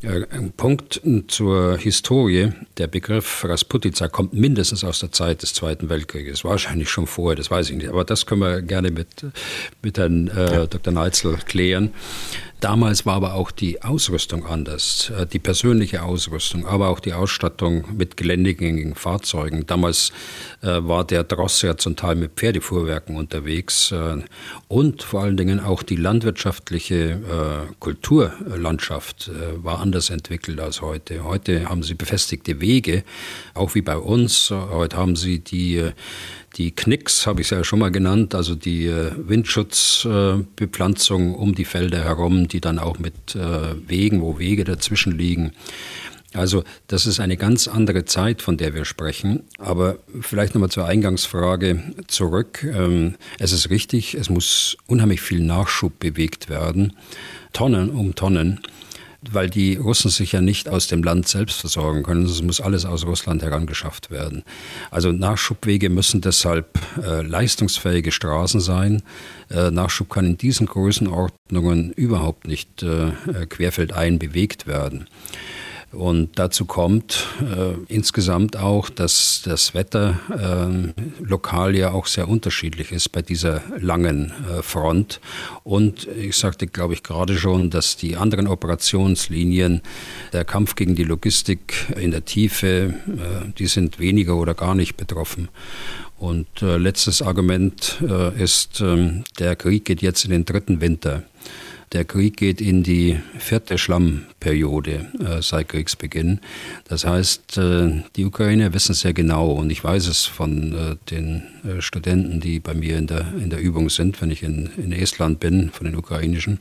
[0.02, 2.52] Äh, ein Punkt zur Historie.
[2.76, 6.44] Der Begriff Rasputica kommt mindestens aus der Zeit des Zweiten Weltkrieges.
[6.44, 7.88] Wahrscheinlich schon vorher, das weiß ich nicht.
[7.88, 9.08] Aber das können wir gerne mit,
[9.82, 10.66] mit Herrn äh.
[10.66, 10.92] Dr.
[10.92, 11.90] Neitzel klären.
[12.60, 17.84] Damals war aber auch die Ausrüstung anders, äh, die persönliche Ausrüstung, aber auch die Ausstattung
[17.96, 19.64] mit geländegängigen Fahrzeugen.
[19.66, 20.12] Damals
[20.60, 24.18] äh, war der Dross ja zum Teil mit Pferdefuhrwerken unterwegs äh,
[24.68, 27.20] und vor allen Dingen auch die landwirtschaftliche
[27.78, 31.24] Kulturlandschaft war anders entwickelt als heute.
[31.24, 33.04] Heute haben sie befestigte Wege,
[33.54, 34.50] auch wie bei uns.
[34.50, 35.90] Heute haben sie die
[36.56, 42.04] die Knicks habe ich ja schon mal genannt, also die äh, Windschutzbepflanzung um die Felder
[42.04, 45.52] herum, die dann auch mit äh, Wegen, wo Wege dazwischen liegen.
[46.32, 49.42] Also das ist eine ganz andere Zeit, von der wir sprechen.
[49.58, 52.64] Aber vielleicht nochmal zur Eingangsfrage zurück.
[52.64, 56.92] Ähm, es ist richtig, es muss unheimlich viel Nachschub bewegt werden,
[57.52, 58.60] Tonnen um Tonnen
[59.30, 62.24] weil die Russen sich ja nicht aus dem Land selbst versorgen können.
[62.24, 64.44] Es muss alles aus Russland herangeschafft werden.
[64.90, 69.02] Also Nachschubwege müssen deshalb äh, leistungsfähige Straßen sein.
[69.50, 73.12] Äh, Nachschub kann in diesen Größenordnungen überhaupt nicht äh,
[73.46, 75.06] querfeldein bewegt werden.
[75.92, 82.92] Und dazu kommt äh, insgesamt auch, dass das Wetter äh, lokal ja auch sehr unterschiedlich
[82.92, 85.20] ist bei dieser langen äh, Front.
[85.64, 89.82] Und ich sagte, glaube ich, gerade schon, dass die anderen Operationslinien,
[90.32, 94.96] der Kampf gegen die Logistik in der Tiefe, äh, die sind weniger oder gar nicht
[94.96, 95.48] betroffen.
[96.20, 101.24] Und äh, letztes Argument äh, ist, ähm, der Krieg geht jetzt in den dritten Winter.
[101.92, 106.38] Der Krieg geht in die vierte Schlammperiode äh, seit Kriegsbeginn.
[106.84, 111.42] Das heißt, äh, die Ukrainer wissen sehr genau und ich weiß es von äh, den
[111.64, 114.92] äh, Studenten, die bei mir in der, in der Übung sind, wenn ich in, in
[114.92, 116.60] Estland bin, von den ukrainischen,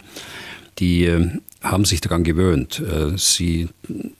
[0.79, 1.29] die äh,
[1.61, 2.79] haben sich daran gewöhnt.
[2.79, 3.69] Äh, sie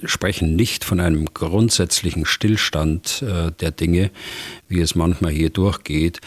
[0.03, 4.09] sprechen nicht von einem grundsätzlichen Stillstand der Dinge,
[4.67, 6.21] wie es manchmal hier durchgeht.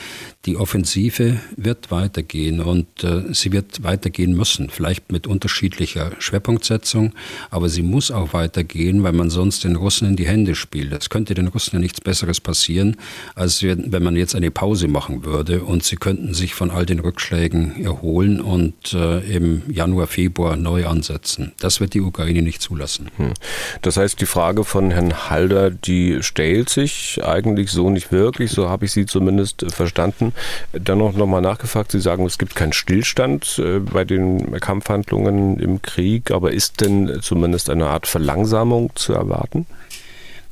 [0.44, 7.12] Die Offensive wird weitergehen und äh, sie wird weitergehen müssen, vielleicht mit unterschiedlicher Schwerpunktsetzung,
[7.50, 10.92] aber sie muss auch weitergehen, weil man sonst den Russen in die Hände spielt.
[10.92, 12.96] Es könnte den Russen ja nichts Besseres passieren,
[13.36, 16.98] als wenn man jetzt eine Pause machen würde und sie könnten sich von all den
[16.98, 21.52] Rückschlägen erholen und äh, im Januar, Februar neu ansetzen.
[21.58, 23.10] Das wird die Ukraine nicht zulassen.
[23.16, 23.32] Hm.
[23.82, 28.68] Das heißt, die Frage von Herrn Halder, die stellt sich eigentlich so nicht wirklich so
[28.68, 30.32] habe ich Sie zumindest verstanden.
[30.72, 35.58] Dann noch, noch mal nachgefragt, Sie sagen, es gibt keinen Stillstand äh, bei den Kampfhandlungen
[35.58, 39.66] im Krieg, aber ist denn zumindest eine Art Verlangsamung zu erwarten?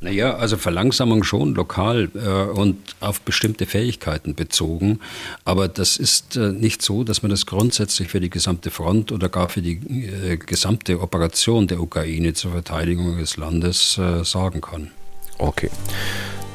[0.03, 4.99] Naja, also Verlangsamung schon lokal äh, und auf bestimmte Fähigkeiten bezogen.
[5.45, 9.29] Aber das ist äh, nicht so, dass man das grundsätzlich für die gesamte Front oder
[9.29, 14.89] gar für die äh, gesamte Operation der Ukraine zur Verteidigung des Landes äh, sagen kann.
[15.37, 15.69] Okay.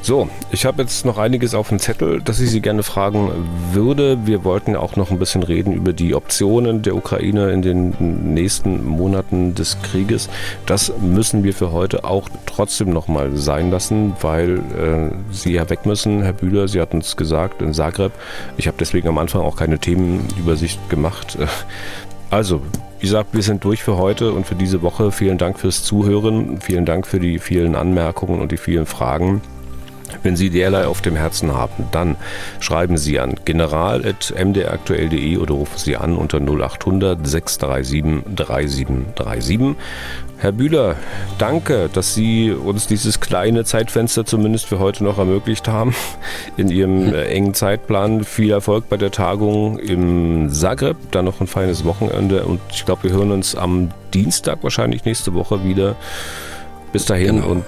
[0.06, 3.28] So, ich habe jetzt noch einiges auf dem Zettel, das ich Sie gerne fragen
[3.72, 4.24] würde.
[4.24, 8.84] Wir wollten auch noch ein bisschen reden über die Optionen der Ukraine in den nächsten
[8.84, 10.28] Monaten des Krieges.
[10.64, 15.68] Das müssen wir für heute auch trotzdem noch mal sein lassen, weil äh, Sie ja
[15.70, 16.68] weg müssen, Herr Bühler.
[16.68, 18.12] Sie hatten es gesagt in Zagreb.
[18.58, 21.36] Ich habe deswegen am Anfang auch keine Themenübersicht gemacht.
[22.30, 22.60] Also,
[23.00, 25.10] wie gesagt, wir sind durch für heute und für diese Woche.
[25.10, 26.60] Vielen Dank fürs Zuhören.
[26.60, 29.42] Vielen Dank für die vielen Anmerkungen und die vielen Fragen.
[30.22, 32.16] Wenn Sie derlei auf dem Herzen haben, dann
[32.60, 39.76] schreiben Sie an general.mdraktuell.de oder rufen Sie an unter 0800 637 3737.
[40.38, 40.96] Herr Bühler,
[41.38, 45.94] danke, dass Sie uns dieses kleine Zeitfenster zumindest für heute noch ermöglicht haben
[46.58, 48.22] in Ihrem äh, engen Zeitplan.
[48.22, 53.04] Viel Erfolg bei der Tagung im Zagreb, dann noch ein feines Wochenende und ich glaube,
[53.04, 55.96] wir hören uns am Dienstag wahrscheinlich nächste Woche wieder.
[56.92, 57.48] Bis dahin genau.
[57.48, 57.64] und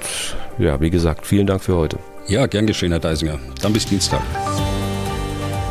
[0.58, 1.98] ja, wie gesagt, vielen Dank für heute.
[2.28, 3.38] Ja, gern geschehen, Herr Deisinger.
[3.62, 4.20] Dann bis Dienstag.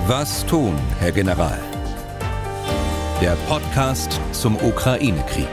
[0.07, 1.59] Was tun, Herr General?
[3.21, 5.47] Der Podcast zum Ukraine-Krieg.